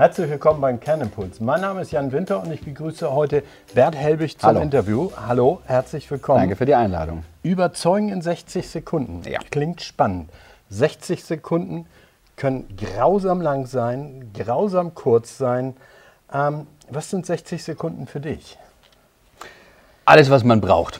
Herzlich 0.00 0.30
willkommen 0.30 0.62
beim 0.62 0.80
Kernimpuls. 0.80 1.40
Mein 1.40 1.60
Name 1.60 1.82
ist 1.82 1.90
Jan 1.90 2.10
Winter 2.10 2.42
und 2.42 2.50
ich 2.50 2.62
begrüße 2.62 3.12
heute 3.12 3.42
Bert 3.74 3.94
Helbig 3.94 4.38
zum 4.38 4.48
Hallo. 4.48 4.60
Interview. 4.60 5.10
Hallo, 5.14 5.60
herzlich 5.66 6.10
willkommen. 6.10 6.40
Danke 6.40 6.56
für 6.56 6.64
die 6.64 6.74
Einladung. 6.74 7.22
Überzeugen 7.42 8.08
in 8.08 8.22
60 8.22 8.66
Sekunden. 8.66 9.20
Ja. 9.30 9.40
Klingt 9.50 9.82
spannend. 9.82 10.30
60 10.70 11.22
Sekunden 11.22 11.84
können 12.36 12.74
grausam 12.78 13.42
lang 13.42 13.66
sein, 13.66 14.30
grausam 14.32 14.94
kurz 14.94 15.36
sein. 15.36 15.76
Ähm, 16.32 16.66
was 16.88 17.10
sind 17.10 17.26
60 17.26 17.62
Sekunden 17.62 18.06
für 18.06 18.20
dich? 18.20 18.56
Alles, 20.06 20.30
was 20.30 20.44
man 20.44 20.62
braucht. 20.62 20.98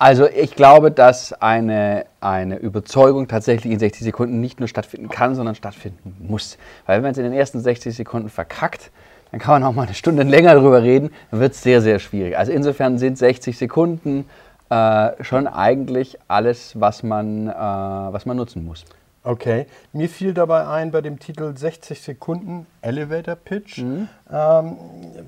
Also 0.00 0.26
ich 0.26 0.56
glaube, 0.56 0.90
dass 0.90 1.34
eine, 1.42 2.06
eine 2.22 2.56
Überzeugung 2.56 3.28
tatsächlich 3.28 3.70
in 3.70 3.78
60 3.78 4.02
Sekunden 4.02 4.40
nicht 4.40 4.58
nur 4.58 4.66
stattfinden 4.66 5.10
kann, 5.10 5.34
sondern 5.34 5.54
stattfinden 5.54 6.16
muss. 6.26 6.56
Weil 6.86 6.96
wenn 6.96 7.02
man 7.02 7.12
es 7.12 7.18
in 7.18 7.24
den 7.24 7.34
ersten 7.34 7.60
60 7.60 7.94
Sekunden 7.94 8.30
verkackt, 8.30 8.90
dann 9.30 9.40
kann 9.40 9.60
man 9.60 9.64
auch 9.64 9.74
mal 9.74 9.82
eine 9.82 9.92
Stunde 9.92 10.22
länger 10.22 10.54
darüber 10.54 10.82
reden, 10.82 11.10
dann 11.30 11.40
wird 11.40 11.52
es 11.52 11.62
sehr, 11.62 11.82
sehr 11.82 11.98
schwierig. 11.98 12.38
Also 12.38 12.50
insofern 12.50 12.96
sind 12.96 13.18
60 13.18 13.58
Sekunden 13.58 14.24
äh, 14.70 15.22
schon 15.22 15.46
eigentlich 15.46 16.16
alles, 16.28 16.80
was 16.80 17.02
man, 17.02 17.48
äh, 17.48 17.52
was 17.52 18.24
man 18.24 18.38
nutzen 18.38 18.64
muss. 18.64 18.86
Okay, 19.22 19.66
mir 19.92 20.08
fiel 20.08 20.32
dabei 20.32 20.66
ein 20.66 20.92
bei 20.92 21.02
dem 21.02 21.18
Titel 21.18 21.54
60 21.54 22.00
Sekunden 22.00 22.66
Elevator 22.80 23.34
Pitch. 23.34 23.82
Mhm. 23.82 24.08
Ähm, 24.32 24.78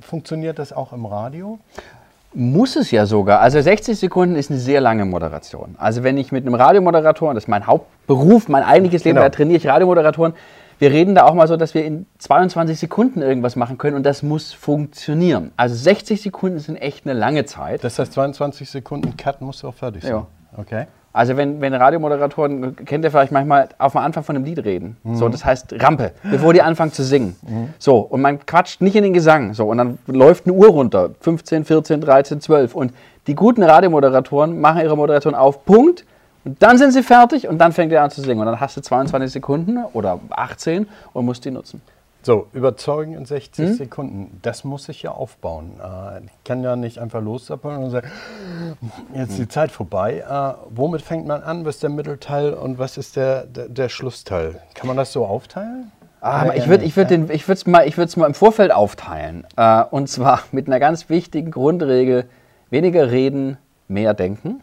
funktioniert 0.00 0.58
das 0.58 0.72
auch 0.72 0.94
im 0.94 1.04
Radio? 1.04 1.58
Muss 2.34 2.76
es 2.76 2.90
ja 2.90 3.04
sogar. 3.06 3.40
Also 3.40 3.60
60 3.60 3.98
Sekunden 3.98 4.36
ist 4.36 4.50
eine 4.50 4.58
sehr 4.58 4.80
lange 4.80 5.04
Moderation. 5.04 5.74
Also 5.78 6.02
wenn 6.02 6.16
ich 6.16 6.32
mit 6.32 6.46
einem 6.46 6.54
Radiomoderatoren, 6.54 7.34
das 7.34 7.44
ist 7.44 7.48
mein 7.48 7.66
Hauptberuf, 7.66 8.48
mein 8.48 8.62
eigentliches 8.62 9.04
Leben, 9.04 9.16
Genau. 9.16 9.26
da 9.26 9.30
trainiere 9.30 9.58
ich 9.58 9.66
Radiomoderatoren, 9.66 10.32
wir 10.78 10.90
reden 10.90 11.14
da 11.14 11.24
auch 11.26 11.34
mal 11.34 11.46
so, 11.46 11.56
dass 11.56 11.74
wir 11.74 11.84
in 11.84 12.06
22 12.18 12.78
Sekunden 12.78 13.22
irgendwas 13.22 13.54
machen 13.54 13.78
können 13.78 13.96
und 13.96 14.04
das 14.04 14.22
muss 14.22 14.52
funktionieren. 14.52 15.52
Also 15.56 15.74
60 15.76 16.20
Sekunden 16.20 16.58
sind 16.58 16.76
echt 16.76 17.06
eine 17.06 17.12
lange 17.18 17.44
Zeit. 17.44 17.84
Das 17.84 17.98
heißt, 17.98 18.12
22 18.14 18.68
Sekunden 18.68 19.16
Cut 19.16 19.40
muss 19.42 19.62
auch 19.64 19.74
fertig 19.74 20.02
sein. 20.02 20.10
Ja. 20.12 20.26
Okay. 20.56 20.86
Also 21.12 21.36
wenn, 21.36 21.60
wenn 21.60 21.74
Radiomoderatoren, 21.74 22.74
kennt 22.86 23.04
ihr 23.04 23.10
vielleicht 23.10 23.32
manchmal, 23.32 23.68
auf 23.78 23.92
dem 23.92 24.00
Anfang 24.00 24.24
von 24.24 24.34
einem 24.34 24.44
Lied 24.46 24.64
reden. 24.64 24.96
So, 25.12 25.28
das 25.28 25.44
heißt 25.44 25.74
Rampe, 25.82 26.12
bevor 26.22 26.54
die 26.54 26.62
anfangen 26.62 26.92
zu 26.92 27.02
singen. 27.04 27.36
So, 27.78 27.98
und 27.98 28.22
man 28.22 28.44
quatscht 28.46 28.80
nicht 28.80 28.96
in 28.96 29.02
den 29.02 29.12
Gesang. 29.12 29.52
So, 29.52 29.66
und 29.66 29.78
dann 29.78 29.98
läuft 30.06 30.46
eine 30.46 30.54
Uhr 30.54 30.68
runter. 30.68 31.10
15, 31.20 31.64
14, 31.66 32.00
13, 32.00 32.40
12. 32.40 32.74
Und 32.74 32.94
die 33.26 33.34
guten 33.34 33.62
Radiomoderatoren 33.62 34.60
machen 34.60 34.80
ihre 34.80 34.96
Moderation 34.96 35.34
auf 35.34 35.64
Punkt. 35.64 36.04
Und 36.44 36.60
dann 36.62 36.78
sind 36.78 36.92
sie 36.92 37.02
fertig 37.02 37.46
und 37.46 37.58
dann 37.58 37.72
fängt 37.72 37.92
er 37.92 38.02
an 38.02 38.10
zu 38.10 38.20
singen. 38.20 38.40
Und 38.40 38.46
dann 38.46 38.58
hast 38.58 38.76
du 38.76 38.80
22 38.80 39.30
Sekunden 39.30 39.78
oder 39.92 40.18
18 40.30 40.88
und 41.12 41.24
musst 41.24 41.44
die 41.44 41.50
nutzen. 41.50 41.82
So, 42.24 42.46
überzeugen 42.52 43.14
in 43.14 43.24
60 43.24 43.68
Hm? 43.70 43.74
Sekunden, 43.74 44.38
das 44.42 44.62
muss 44.62 44.88
ich 44.88 45.02
ja 45.02 45.10
aufbauen. 45.10 45.72
Äh, 45.82 46.24
ich 46.26 46.44
kann 46.44 46.62
ja 46.62 46.76
nicht 46.76 46.98
einfach 46.98 47.20
loszappeln 47.20 47.78
und 47.82 47.90
sagen, 47.90 48.10
jetzt 49.14 49.30
ist 49.30 49.38
die 49.38 49.48
Zeit 49.48 49.72
vorbei. 49.72 50.18
Äh, 50.28 50.64
womit 50.70 51.02
fängt 51.02 51.26
man 51.26 51.42
an? 51.42 51.64
Was 51.64 51.76
ist 51.76 51.82
der 51.82 51.90
Mittelteil 51.90 52.54
und 52.54 52.78
was 52.78 52.96
ist 52.96 53.16
der, 53.16 53.44
der, 53.46 53.68
der 53.68 53.88
Schlussteil? 53.88 54.60
Kann 54.74 54.86
man 54.86 54.96
das 54.96 55.12
so 55.12 55.26
aufteilen? 55.26 55.90
Ah, 56.20 56.44
Oder 56.44 56.56
ich 56.56 56.68
würde 56.68 56.84
ich 56.84 56.96
würd 56.96 57.10
den- 57.10 57.28
ich 57.30 57.48
würd's 57.48 57.66
mal, 57.66 57.88
ich 57.88 57.98
würd's 57.98 58.16
mal 58.16 58.26
im 58.26 58.34
Vorfeld 58.34 58.70
aufteilen. 58.70 59.44
Äh, 59.56 59.82
und 59.90 60.08
zwar 60.08 60.42
mit 60.52 60.68
einer 60.68 60.78
ganz 60.78 61.08
wichtigen 61.08 61.50
Grundregel: 61.50 62.26
weniger 62.70 63.10
reden, 63.10 63.58
mehr 63.88 64.14
denken. 64.14 64.60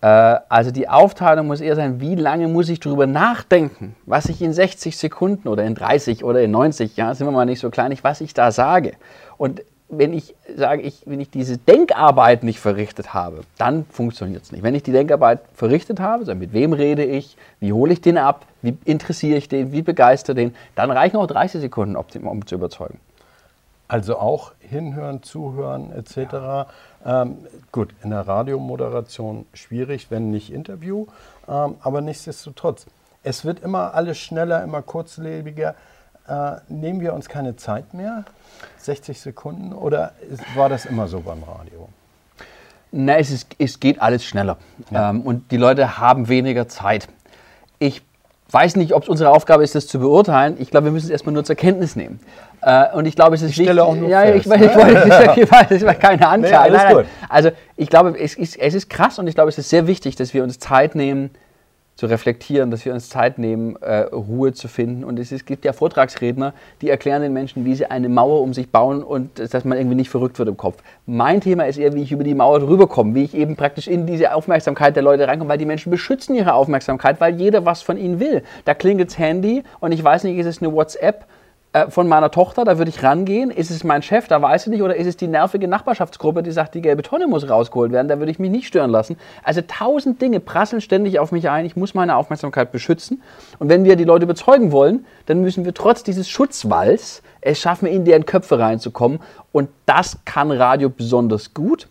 Äh, 0.00 0.06
also 0.48 0.70
die 0.70 0.88
Aufteilung 0.88 1.46
muss 1.46 1.60
eher 1.60 1.76
sein, 1.76 2.00
wie 2.00 2.14
lange 2.14 2.48
muss 2.48 2.68
ich 2.68 2.80
darüber 2.80 3.06
nachdenken, 3.06 3.96
was 4.06 4.26
ich 4.26 4.40
in 4.42 4.52
60 4.52 4.96
Sekunden 4.96 5.48
oder 5.48 5.64
in 5.64 5.74
30 5.74 6.24
oder 6.24 6.42
in 6.42 6.50
90, 6.50 6.96
ja, 6.96 7.14
sind 7.14 7.26
wir 7.26 7.32
mal 7.32 7.46
nicht 7.46 7.60
so 7.60 7.70
kleinig, 7.70 8.04
was 8.04 8.20
ich 8.20 8.34
da 8.34 8.52
sage. 8.52 8.92
Und 9.36 9.62
wenn 9.90 10.12
ich 10.12 10.34
sage, 10.54 10.82
ich, 10.82 11.02
wenn 11.06 11.20
ich 11.20 11.30
diese 11.30 11.56
Denkarbeit 11.56 12.42
nicht 12.42 12.60
verrichtet 12.60 13.14
habe, 13.14 13.40
dann 13.56 13.86
funktioniert 13.86 14.42
es 14.42 14.52
nicht. 14.52 14.62
Wenn 14.62 14.74
ich 14.74 14.82
die 14.82 14.92
Denkarbeit 14.92 15.40
verrichtet 15.54 15.98
habe, 15.98 16.20
also 16.20 16.34
mit 16.34 16.52
wem 16.52 16.74
rede 16.74 17.04
ich, 17.04 17.36
wie 17.58 17.72
hole 17.72 17.94
ich 17.94 18.02
den 18.02 18.18
ab, 18.18 18.44
wie 18.60 18.76
interessiere 18.84 19.38
ich 19.38 19.48
den, 19.48 19.72
wie 19.72 19.80
begeistere 19.80 20.34
den, 20.34 20.54
dann 20.74 20.90
reichen 20.90 21.16
auch 21.16 21.26
30 21.26 21.62
Sekunden, 21.62 21.96
um, 21.96 22.26
um 22.26 22.46
zu 22.46 22.56
überzeugen. 22.56 23.00
Also 23.88 24.18
auch 24.18 24.52
hinhören, 24.68 25.22
zuhören 25.22 25.92
etc. 25.92 26.70
Ähm, 27.04 27.38
gut, 27.72 27.94
in 28.02 28.10
der 28.10 28.26
Radiomoderation 28.26 29.46
schwierig, 29.54 30.10
wenn 30.10 30.30
nicht 30.30 30.52
Interview, 30.52 31.06
ähm, 31.48 31.76
aber 31.80 32.00
nichtsdestotrotz. 32.00 32.86
Es 33.22 33.44
wird 33.44 33.60
immer 33.60 33.94
alles 33.94 34.18
schneller, 34.18 34.62
immer 34.62 34.82
kurzlebiger. 34.82 35.74
Äh, 36.28 36.56
nehmen 36.68 37.00
wir 37.00 37.14
uns 37.14 37.28
keine 37.28 37.56
Zeit 37.56 37.94
mehr? 37.94 38.24
60 38.78 39.20
Sekunden 39.20 39.72
oder 39.72 40.12
ist, 40.30 40.42
war 40.56 40.68
das 40.68 40.86
immer 40.86 41.08
so 41.08 41.20
beim 41.20 41.42
Radio? 41.42 41.88
Na, 42.90 43.16
es, 43.16 43.30
ist, 43.30 43.54
es 43.58 43.80
geht 43.80 44.00
alles 44.00 44.24
schneller. 44.24 44.56
Ja. 44.90 45.10
Ähm, 45.10 45.22
und 45.22 45.50
die 45.50 45.56
Leute 45.56 45.98
haben 45.98 46.28
weniger 46.28 46.68
Zeit. 46.68 47.08
Ich 47.78 48.02
weiß 48.50 48.76
nicht, 48.76 48.94
ob 48.94 49.02
es 49.02 49.08
unsere 49.08 49.30
Aufgabe 49.30 49.62
ist, 49.62 49.74
das 49.74 49.86
zu 49.86 49.98
beurteilen. 49.98 50.56
Ich 50.58 50.70
glaube, 50.70 50.86
wir 50.86 50.92
müssen 50.92 51.06
es 51.06 51.10
erstmal 51.10 51.34
nur 51.34 51.44
zur 51.44 51.56
Kenntnis 51.56 51.96
nehmen. 51.96 52.18
Äh, 52.62 52.86
und 52.94 53.06
ich 53.06 53.14
glaube, 53.14 53.34
es 53.34 53.42
ist 53.42 53.58
wichtig. 53.58 53.78
auch 53.80 53.94
nur 53.94 54.08
ja, 54.08 54.22
fest. 54.22 54.46
ich, 54.46 54.52
ich 54.52 54.74
wollte, 54.74 55.40
ich 55.40 55.50
weiß, 55.50 55.66
das 55.68 55.84
war 55.84 55.94
keine 55.94 56.26
Anklage. 56.26 56.58
alles 56.58 56.82
nein, 56.82 56.96
nein. 56.96 57.06
Also, 57.28 57.50
ich 57.76 57.88
glaube, 57.88 58.18
es 58.18 58.34
ist, 58.34 58.58
es 58.58 58.74
ist 58.74 58.88
krass 58.88 59.18
und 59.18 59.26
ich 59.28 59.34
glaube, 59.34 59.50
es 59.50 59.58
ist 59.58 59.68
sehr 59.68 59.86
wichtig, 59.86 60.16
dass 60.16 60.32
wir 60.34 60.42
uns 60.42 60.58
Zeit 60.58 60.94
nehmen, 60.94 61.30
zu 61.98 62.06
reflektieren, 62.06 62.70
dass 62.70 62.84
wir 62.84 62.94
uns 62.94 63.08
Zeit 63.08 63.38
nehmen, 63.38 63.74
äh, 63.82 64.02
Ruhe 64.02 64.52
zu 64.52 64.68
finden. 64.68 65.02
Und 65.02 65.18
es, 65.18 65.32
ist, 65.32 65.46
gibt 65.46 65.64
ja 65.64 65.72
Vortragsredner, 65.72 66.54
die 66.80 66.90
erklären 66.90 67.22
den 67.22 67.32
Menschen, 67.32 67.64
wie 67.64 67.74
sie 67.74 67.86
eine 67.86 68.08
Mauer 68.08 68.40
um 68.40 68.54
sich 68.54 68.70
bauen 68.70 69.02
und 69.02 69.40
dass 69.52 69.64
man 69.64 69.76
irgendwie 69.76 69.96
nicht 69.96 70.08
verrückt 70.08 70.38
wird 70.38 70.48
im 70.48 70.56
Kopf. 70.56 70.80
Mein 71.06 71.40
Thema 71.40 71.64
ist 71.64 71.76
eher, 71.76 71.94
wie 71.94 72.02
ich 72.02 72.12
über 72.12 72.22
die 72.22 72.36
Mauer 72.36 72.60
drüber 72.60 72.86
komme, 72.86 73.16
wie 73.16 73.24
ich 73.24 73.34
eben 73.34 73.56
praktisch 73.56 73.88
in 73.88 74.06
diese 74.06 74.32
Aufmerksamkeit 74.32 74.94
der 74.94 75.02
Leute 75.02 75.26
reinkomme, 75.26 75.50
weil 75.50 75.58
die 75.58 75.66
Menschen 75.66 75.90
beschützen 75.90 76.36
ihre 76.36 76.52
Aufmerksamkeit, 76.52 77.20
weil 77.20 77.34
jeder 77.34 77.64
was 77.64 77.82
von 77.82 77.98
ihnen 77.98 78.20
will. 78.20 78.44
Da 78.64 78.74
klingelt 78.74 79.10
das 79.10 79.18
Handy 79.18 79.64
und 79.80 79.90
ich 79.90 80.04
weiß 80.04 80.22
nicht, 80.22 80.38
ist 80.38 80.46
es 80.46 80.62
eine 80.62 80.72
WhatsApp 80.72 81.24
äh, 81.78 81.90
von 81.90 82.08
meiner 82.08 82.30
Tochter, 82.30 82.64
da 82.64 82.78
würde 82.78 82.90
ich 82.90 83.02
rangehen. 83.02 83.50
Ist 83.50 83.70
es 83.70 83.84
mein 83.84 84.02
Chef, 84.02 84.28
da 84.28 84.40
weiß 84.40 84.66
ich 84.66 84.70
nicht. 84.70 84.82
Oder 84.82 84.96
ist 84.96 85.06
es 85.06 85.16
die 85.16 85.28
nervige 85.28 85.68
Nachbarschaftsgruppe, 85.68 86.42
die 86.42 86.50
sagt, 86.50 86.74
die 86.74 86.82
gelbe 86.82 87.02
Tonne 87.02 87.26
muss 87.26 87.48
rausgeholt 87.48 87.92
werden, 87.92 88.08
da 88.08 88.18
würde 88.18 88.30
ich 88.30 88.38
mich 88.38 88.50
nicht 88.50 88.66
stören 88.66 88.90
lassen. 88.90 89.16
Also 89.42 89.60
tausend 89.66 90.20
Dinge 90.20 90.40
prasseln 90.40 90.80
ständig 90.80 91.18
auf 91.18 91.32
mich 91.32 91.48
ein. 91.48 91.64
Ich 91.64 91.76
muss 91.76 91.94
meine 91.94 92.16
Aufmerksamkeit 92.16 92.72
beschützen. 92.72 93.22
Und 93.58 93.68
wenn 93.68 93.84
wir 93.84 93.96
die 93.96 94.04
Leute 94.04 94.24
überzeugen 94.24 94.72
wollen, 94.72 95.06
dann 95.26 95.40
müssen 95.42 95.64
wir 95.64 95.74
trotz 95.74 96.02
dieses 96.02 96.28
Schutzwalls 96.28 97.22
es 97.40 97.60
schaffen, 97.60 97.86
in 97.86 98.04
deren 98.04 98.26
Köpfe 98.26 98.58
reinzukommen. 98.58 99.20
Und 99.52 99.68
das 99.86 100.18
kann 100.24 100.50
Radio 100.50 100.88
besonders 100.88 101.54
gut 101.54 101.88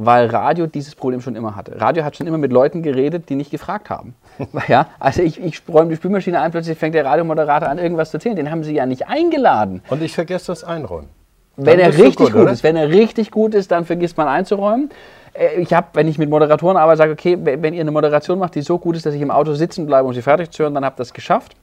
weil 0.00 0.26
Radio 0.30 0.68
dieses 0.68 0.94
Problem 0.94 1.20
schon 1.20 1.34
immer 1.34 1.56
hatte. 1.56 1.80
Radio 1.80 2.04
hat 2.04 2.16
schon 2.16 2.28
immer 2.28 2.38
mit 2.38 2.52
Leuten 2.52 2.82
geredet, 2.84 3.28
die 3.28 3.34
nicht 3.34 3.50
gefragt 3.50 3.90
haben. 3.90 4.14
ja, 4.68 4.86
also 5.00 5.22
ich, 5.22 5.42
ich 5.42 5.60
räume 5.68 5.90
die 5.90 5.96
Spülmaschine 5.96 6.40
ein, 6.40 6.52
plötzlich 6.52 6.78
fängt 6.78 6.94
der 6.94 7.04
Radiomoderator 7.04 7.68
an, 7.68 7.78
irgendwas 7.78 8.12
zu 8.12 8.18
erzählen. 8.18 8.36
Den 8.36 8.48
haben 8.52 8.62
sie 8.62 8.74
ja 8.74 8.86
nicht 8.86 9.08
eingeladen. 9.08 9.82
Und 9.90 10.00
ich 10.00 10.14
vergesse 10.14 10.46
das 10.46 10.62
Einräumen. 10.62 11.08
Wenn 11.56 11.80
er 11.80 11.88
richtig 11.98 12.30
gut, 12.30 12.32
gut, 12.32 12.48
ist, 12.48 12.62
wenn 12.62 12.76
er 12.76 12.90
richtig 12.90 13.32
gut 13.32 13.54
ist, 13.54 13.72
dann 13.72 13.84
vergisst 13.84 14.16
man 14.16 14.28
einzuräumen. 14.28 14.90
Äh, 15.34 15.60
Ich 15.60 15.72
habe, 15.72 15.88
wenn 15.94 16.06
ich 16.06 16.16
mit 16.16 16.30
Moderatoren 16.30 16.76
arbeite, 16.76 16.98
sage, 16.98 17.12
okay, 17.12 17.36
wenn 17.42 17.74
ihr 17.74 17.80
eine 17.80 17.90
Moderation 17.90 18.38
macht, 18.38 18.54
die 18.54 18.62
so 18.62 18.78
gut 18.78 18.94
ist, 18.94 19.04
dass 19.04 19.14
ich 19.14 19.20
im 19.20 19.32
Auto 19.32 19.52
sitzen 19.54 19.84
bleibe, 19.86 20.06
um 20.06 20.14
sie 20.14 20.22
fertig 20.22 20.52
zu 20.52 20.62
hören, 20.62 20.74
dann 20.74 20.84
habt 20.84 21.00
ihr 21.00 21.02
das 21.02 21.12
geschafft. 21.12 21.56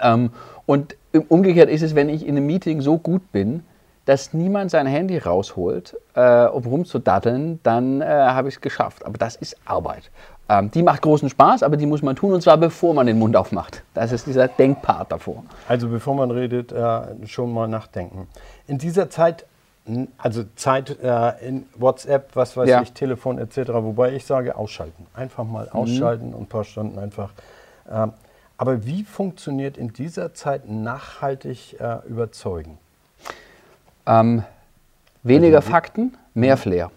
Ähm, 0.00 0.30
und 0.64 0.94
umgekehrt 1.26 1.70
ist 1.70 1.82
es, 1.82 1.96
wenn 1.96 2.08
ich 2.08 2.24
in 2.24 2.36
einem 2.36 2.46
Meeting 2.46 2.80
so 2.82 2.98
gut 2.98 3.32
bin, 3.32 3.64
dass 4.08 4.32
niemand 4.32 4.70
sein 4.70 4.86
Handy 4.86 5.18
rausholt, 5.18 5.94
äh, 6.14 6.46
um 6.46 6.64
rumzudatteln, 6.64 7.60
dann 7.62 8.00
äh, 8.00 8.06
habe 8.06 8.48
ich 8.48 8.54
es 8.54 8.60
geschafft. 8.62 9.04
Aber 9.04 9.18
das 9.18 9.36
ist 9.36 9.54
Arbeit. 9.66 10.10
Ähm, 10.48 10.70
die 10.70 10.82
macht 10.82 11.02
großen 11.02 11.28
Spaß, 11.28 11.62
aber 11.62 11.76
die 11.76 11.84
muss 11.84 12.00
man 12.00 12.16
tun 12.16 12.32
und 12.32 12.40
zwar 12.40 12.56
bevor 12.56 12.94
man 12.94 13.06
den 13.06 13.18
Mund 13.18 13.36
aufmacht. 13.36 13.82
Das 13.92 14.10
ist 14.12 14.26
dieser 14.26 14.48
Denkpart 14.48 15.12
davor. 15.12 15.42
Also 15.68 15.88
bevor 15.90 16.14
man 16.14 16.30
redet, 16.30 16.72
äh, 16.72 17.26
schon 17.26 17.52
mal 17.52 17.68
nachdenken. 17.68 18.28
In 18.66 18.78
dieser 18.78 19.10
Zeit, 19.10 19.44
also 20.16 20.44
Zeit 20.56 20.98
äh, 21.02 21.46
in 21.46 21.66
WhatsApp, 21.76 22.30
was 22.32 22.56
weiß 22.56 22.66
Ja. 22.66 22.80
ich, 22.80 22.94
Telefon 22.94 23.36
etc., 23.36 23.68
wobei 23.74 24.14
ich 24.14 24.24
sage 24.24 24.56
ausschalten. 24.56 25.06
Einfach 25.12 25.44
mal 25.44 25.68
ausschalten 25.68 26.32
und 26.32 26.44
ein 26.44 26.46
paar 26.46 26.64
Stunden 26.64 26.98
einfach. 26.98 27.32
ähm, 27.92 28.14
aber 28.56 28.86
wie 28.86 29.04
funktioniert 29.04 29.76
in 29.76 29.92
dieser 29.92 30.32
Zeit 30.32 30.66
nachhaltig 30.66 31.76
äh, 31.78 31.98
überzeugen? 32.08 32.78
Ähm, 34.08 34.42
weniger 35.22 35.62
Fakten, 35.62 36.16
mehr 36.34 36.56
Flair. 36.56 36.90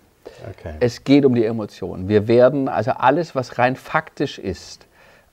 Okay. 0.49 0.75
Es 0.79 1.03
geht 1.03 1.25
um 1.25 1.35
die 1.35 1.45
Emotionen. 1.45 2.07
Wir 2.07 2.27
werden, 2.27 2.67
also 2.67 2.91
alles, 2.91 3.35
was 3.35 3.59
rein 3.59 3.75
faktisch 3.75 4.39
ist, 4.39 4.87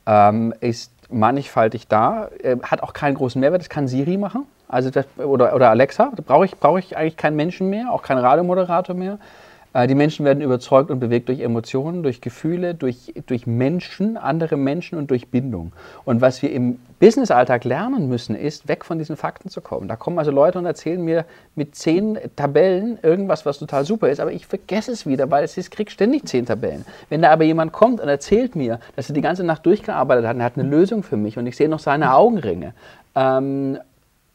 ähm, 0.07 0.53
ist 0.61 0.93
mannigfaltig 1.11 1.89
da, 1.89 2.29
äh, 2.43 2.57
hat 2.63 2.83
auch 2.83 2.93
keinen 2.93 3.15
großen 3.15 3.41
Mehrwert. 3.41 3.63
Das 3.63 3.71
kann 3.71 3.89
Siri 3.89 4.19
machen 4.19 4.47
also 4.69 4.91
das, 4.91 5.07
oder, 5.17 5.55
oder 5.55 5.71
Alexa. 5.71 6.13
Da 6.15 6.23
brauche 6.25 6.45
ich, 6.45 6.57
brauche 6.57 6.79
ich 6.79 6.97
eigentlich 6.97 7.17
keinen 7.17 7.37
Menschen 7.37 7.71
mehr, 7.71 7.91
auch 7.91 8.03
keinen 8.03 8.19
Radiomoderator 8.19 8.95
mehr. 8.95 9.19
Äh, 9.79 9.87
die 9.87 9.95
Menschen 9.95 10.25
werden 10.25 10.43
überzeugt 10.43 10.91
und 10.91 10.99
bewegt 10.99 11.29
durch 11.29 11.41
Emotionen, 11.41 12.03
durch 12.03 12.21
Gefühle, 12.21 12.75
durch, 12.75 13.15
durch 13.27 13.47
Menschen, 13.47 14.17
andere 14.17 14.57
Menschen 14.57 14.99
und 14.99 15.11
durch 15.11 15.29
Bindung. 15.29 15.73
Und 16.05 16.21
was 16.21 16.43
wir 16.43 16.51
im 16.51 16.81
Businessalltag 16.99 17.63
lernen 17.63 18.09
müssen, 18.09 18.35
ist, 18.35 18.67
weg 18.67 18.85
von 18.85 18.99
diesen 18.99 19.17
Fakten 19.17 19.51
zu 19.51 19.61
kommen. 19.61 19.87
Da 19.87 19.95
kommen 19.95 20.19
also 20.19 20.33
Leute 20.33 20.59
und 20.59 20.67
erzählen 20.67 21.03
mir 21.05 21.25
mit 21.55 21.77
zehn 21.77 22.19
Tabellen 22.35 22.99
irgendwas, 23.03 23.47
was 23.47 23.59
total 23.59 23.85
super 23.85 24.09
ist, 24.09 24.19
aber 24.19 24.33
ich 24.33 24.47
vergesse 24.47 24.91
es 24.91 25.07
wieder, 25.07 25.31
weil 25.31 25.45
es 25.45 25.57
ist, 25.57 25.71
krieg 25.71 25.93
ständig 25.93 26.27
zehn 26.27 26.45
Tabellen. 26.45 26.85
Wenn 27.09 27.23
da 27.23 27.31
aber 27.31 27.45
jemand 27.45 27.73
kommt 27.73 28.01
und 28.01 28.09
erzählt 28.09 28.57
mir, 28.57 28.81
dass 28.97 29.09
er 29.09 29.15
die 29.15 29.21
ganze 29.21 29.45
Nacht 29.45 29.65
durchgearbeitet 29.65 30.27
hat 30.27 30.35
und 30.35 30.41
er 30.41 30.47
hat 30.47 30.59
eine 30.59 30.69
Lösung 30.69 31.05
für 31.05 31.17
mich 31.17 31.39
und 31.39 31.47
ich 31.47 31.57
sehe 31.57 31.69
noch 31.69 31.79
seine 31.79 32.15
Augenringe, 32.15 32.75
ähm, 33.15 33.79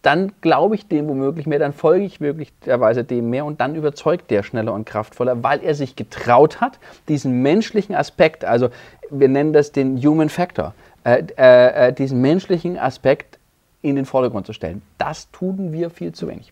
dann 0.03 0.33
glaube 0.41 0.75
ich 0.75 0.87
dem 0.87 1.07
womöglich 1.07 1.47
mehr, 1.47 1.59
dann 1.59 1.73
folge 1.73 2.05
ich 2.05 2.19
möglicherweise 2.19 3.03
dem 3.03 3.29
mehr 3.29 3.45
und 3.45 3.61
dann 3.61 3.73
überzeugt 3.73 4.29
der 4.29 4.43
schneller 4.43 4.73
und 4.73 4.85
kraftvoller, 4.85 5.43
weil 5.43 5.63
er 5.63 5.73
sich 5.73 5.95
getraut 5.95 6.61
hat, 6.61 6.77
diesen 7.07 7.41
menschlichen 7.41 7.95
Aspekt, 7.95 8.45
also 8.45 8.69
wir 9.09 9.29
nennen 9.29 9.53
das 9.53 9.71
den 9.71 9.97
Human 10.03 10.29
Factor, 10.29 10.75
äh, 11.05 11.23
äh, 11.37 11.87
äh, 11.87 11.93
diesen 11.93 12.21
menschlichen 12.21 12.77
Aspekt 12.77 13.39
in 13.81 13.95
den 13.95 14.05
Vordergrund 14.05 14.45
zu 14.45 14.53
stellen. 14.53 14.81
Das 14.97 15.31
tun 15.31 15.71
wir 15.71 15.89
viel 15.89 16.11
zu 16.11 16.27
wenig. 16.27 16.51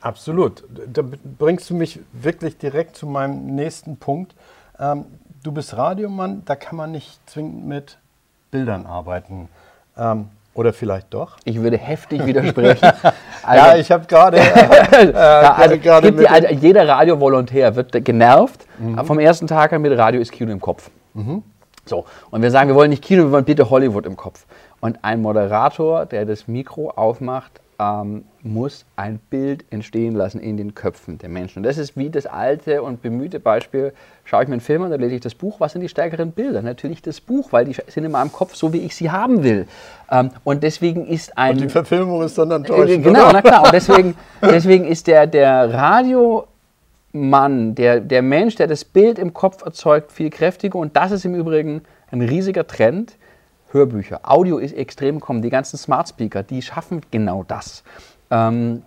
Absolut. 0.00 0.62
Da 0.92 1.02
bringst 1.38 1.68
du 1.70 1.74
mich 1.74 1.98
wirklich 2.12 2.56
direkt 2.56 2.96
zu 2.96 3.06
meinem 3.06 3.54
nächsten 3.56 3.96
Punkt. 3.96 4.34
Ähm, 4.78 5.06
du 5.42 5.50
bist 5.50 5.76
Radiomann, 5.76 6.42
da 6.44 6.54
kann 6.54 6.76
man 6.76 6.92
nicht 6.92 7.18
zwingend 7.28 7.66
mit 7.66 7.98
Bildern 8.52 8.86
arbeiten. 8.86 9.48
Ähm, 9.96 10.28
oder 10.56 10.72
vielleicht 10.72 11.12
doch? 11.12 11.36
Ich 11.44 11.60
würde 11.60 11.76
heftig 11.76 12.24
widersprechen. 12.26 12.92
Also, 13.48 13.64
ja, 13.64 13.76
ich 13.76 13.92
habe 13.92 14.06
gerade. 14.06 14.38
Äh, 14.96 15.12
ja, 15.12 15.52
also 15.52 15.76
die, 15.76 16.28
also 16.28 16.48
jeder 16.48 16.88
Radiovolontär 16.88 17.76
wird 17.76 18.04
genervt. 18.04 18.66
Mhm. 18.78 19.04
Vom 19.04 19.20
ersten 19.20 19.46
Tag 19.46 19.72
an 19.72 19.82
mit 19.82 19.96
Radio 19.96 20.20
ist 20.20 20.32
Kino 20.32 20.50
im 20.50 20.60
Kopf. 20.60 20.90
Mhm. 21.14 21.42
So, 21.84 22.06
und 22.30 22.42
wir 22.42 22.50
sagen, 22.50 22.68
wir 22.68 22.74
wollen 22.74 22.90
nicht 22.90 23.04
Kino, 23.04 23.24
wir 23.24 23.32
wollen 23.32 23.44
bitte 23.44 23.70
Hollywood 23.70 24.04
im 24.06 24.16
Kopf. 24.16 24.46
Und 24.80 24.98
ein 25.02 25.22
Moderator, 25.22 26.06
der 26.06 26.24
das 26.24 26.48
Mikro 26.48 26.90
aufmacht, 26.90 27.60
ähm, 27.78 28.24
muss 28.42 28.84
ein 28.96 29.18
Bild 29.30 29.64
entstehen 29.70 30.14
lassen 30.14 30.40
in 30.40 30.56
den 30.56 30.74
Köpfen 30.74 31.18
der 31.18 31.28
Menschen. 31.28 31.58
Und 31.58 31.62
das 31.64 31.78
ist 31.78 31.96
wie 31.96 32.10
das 32.10 32.26
alte 32.26 32.82
und 32.82 33.02
bemühte 33.02 33.40
Beispiel, 33.40 33.92
schaue 34.24 34.42
ich 34.42 34.48
mir 34.48 34.54
einen 34.54 34.60
Film 34.60 34.82
an, 34.82 34.90
dann 34.90 35.00
lese 35.00 35.16
ich 35.16 35.20
das 35.20 35.34
Buch, 35.34 35.60
was 35.60 35.72
sind 35.72 35.82
die 35.82 35.88
stärkeren 35.88 36.32
Bilder? 36.32 36.62
Natürlich 36.62 37.02
das 37.02 37.20
Buch, 37.20 37.52
weil 37.52 37.64
die 37.64 37.76
sind 37.88 38.04
in 38.04 38.12
meinem 38.12 38.32
Kopf 38.32 38.54
so, 38.54 38.72
wie 38.72 38.78
ich 38.78 38.94
sie 38.94 39.10
haben 39.10 39.42
will. 39.42 39.66
Ähm, 40.10 40.30
und 40.44 40.62
deswegen 40.62 41.06
ist 41.06 41.36
ein... 41.36 41.56
Und 41.56 41.62
die 41.62 41.68
Verfilmung 41.68 42.22
ist 42.22 42.38
dann 42.38 42.50
enttäuschend, 42.50 43.00
äh, 43.00 43.08
Genau, 43.08 43.24
oder? 43.24 43.32
na 43.34 43.42
klar. 43.42 43.64
Und 43.64 43.72
deswegen, 43.72 44.14
deswegen 44.42 44.84
ist 44.84 45.06
der, 45.06 45.26
der 45.26 45.72
Radiomann, 45.72 47.74
der, 47.74 48.00
der 48.00 48.22
Mensch, 48.22 48.56
der 48.56 48.66
das 48.66 48.84
Bild 48.84 49.18
im 49.18 49.34
Kopf 49.34 49.64
erzeugt, 49.64 50.12
viel 50.12 50.30
kräftiger. 50.30 50.78
Und 50.78 50.96
das 50.96 51.12
ist 51.12 51.24
im 51.24 51.34
Übrigen 51.34 51.82
ein 52.10 52.22
riesiger 52.22 52.66
Trend 52.66 53.16
Hörbücher. 53.72 54.20
Audio 54.22 54.58
ist 54.58 54.76
extrem 54.76 55.20
gekommen. 55.20 55.42
Die 55.42 55.50
ganzen 55.50 55.76
Smart 55.76 56.08
Speaker, 56.08 56.42
die 56.42 56.62
schaffen 56.62 57.02
genau 57.10 57.44
das. 57.46 57.82
Ähm, 58.30 58.82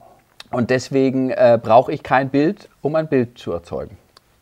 und 0.52 0.70
deswegen 0.70 1.30
äh, 1.30 1.60
brauche 1.62 1.92
ich 1.92 2.04
kein 2.04 2.30
Bild, 2.30 2.70
um 2.82 2.96
ein 2.96 3.08
Bild 3.08 3.38
zu 3.38 3.52
erzeugen. 3.52 3.98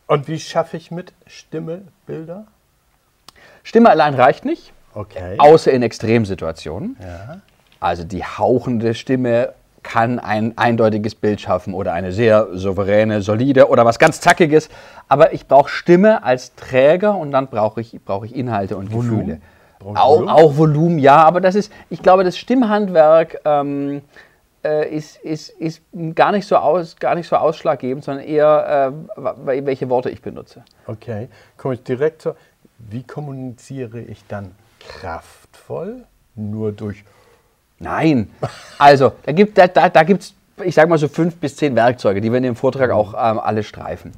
Und 0.08 0.28
wie 0.28 0.40
schaffe 0.40 0.78
ich 0.78 0.90
mit 0.90 1.12
Stimme 1.26 1.82
Bilder? 2.06 2.46
Stimme 3.64 3.90
allein 3.90 4.14
reicht 4.14 4.46
nicht. 4.46 4.72
Okay. 4.94 5.36
Außer 5.38 5.72
in 5.72 5.84
Extremsituationen. 5.84 6.96
Ja. 7.02 7.42
Also 7.80 8.04
die 8.04 8.24
hauchende 8.24 8.94
Stimme 8.94 9.54
kann 9.84 10.20
ein 10.20 10.58
eindeutiges 10.58 11.16
Bild 11.16 11.40
schaffen 11.40 11.74
oder 11.74 11.94
eine 11.94 12.12
sehr 12.12 12.48
souveräne, 12.54 13.22
solide 13.22 13.70
oder 13.70 13.86
was 13.86 14.00
ganz 14.00 14.22
Zackiges. 14.22 14.70
Aber 15.08 15.34
ich 15.34 15.48
brauche 15.48 15.70
Stimme 15.70 16.24
als 16.24 16.56
Träger 16.56 17.16
und 17.16 17.32
dann 17.32 17.48
brauche 17.48 17.82
ich, 17.82 18.00
brauch 18.04 18.26
ich 18.26 18.36
Inhalte 18.36 18.78
und 18.78 18.92
Volumen. 18.92 19.20
Gefühle. 19.20 19.42
Auch, 19.84 20.28
auch, 20.28 20.58
Volumen, 20.58 21.00
ja, 21.00 21.18
aber 21.18 21.40
das 21.40 21.56
ist, 21.56 21.72
ich 21.90 22.02
glaube, 22.02 22.24
das 22.24 22.38
Stimmhandwerk 22.38 23.42
ähm, 23.46 24.02
äh, 24.64 24.90
ist, 24.90 25.18
ist, 25.18 25.50
ist 25.50 25.82
gar, 26.16 26.32
nicht 26.32 26.48
so 26.48 26.58
aus, 26.58 26.96
gar 26.96 27.16
nicht 27.16 27.28
so 27.28 27.36
ausschlaggebend, 27.36 28.04
sondern 28.04 28.26
eher, 28.26 28.92
äh, 29.16 29.66
welche 29.66 29.90
Worte 29.90 30.10
ich 30.10 30.22
benutze. 30.22 30.64
Okay, 30.88 31.30
komme 31.58 31.76
ich 31.76 31.84
direkt 31.84 32.24
zu. 32.24 32.36
Wie 32.80 33.04
kommuniziere 33.04 34.00
ich 34.00 34.24
dann 34.28 34.56
kraftvoll? 34.80 36.06
Nur 36.36 36.72
durch. 36.72 37.04
Nein, 37.80 38.32
also 38.78 39.14
da 39.24 39.32
gibt 39.32 39.58
es, 39.58 39.74
da, 39.74 39.90
da 39.90 40.04
gibt's, 40.04 40.34
ich 40.64 40.74
sage 40.74 40.90
mal 40.90 40.98
so 40.98 41.08
fünf 41.08 41.36
bis 41.38 41.56
zehn 41.56 41.76
Werkzeuge, 41.76 42.22
die 42.22 42.32
wir 42.32 42.38
in 42.38 42.44
dem 42.44 42.56
Vortrag 42.56 42.90
auch 42.90 43.14
ähm, 43.14 43.40
alle 43.40 43.64
streifen. 43.64 44.12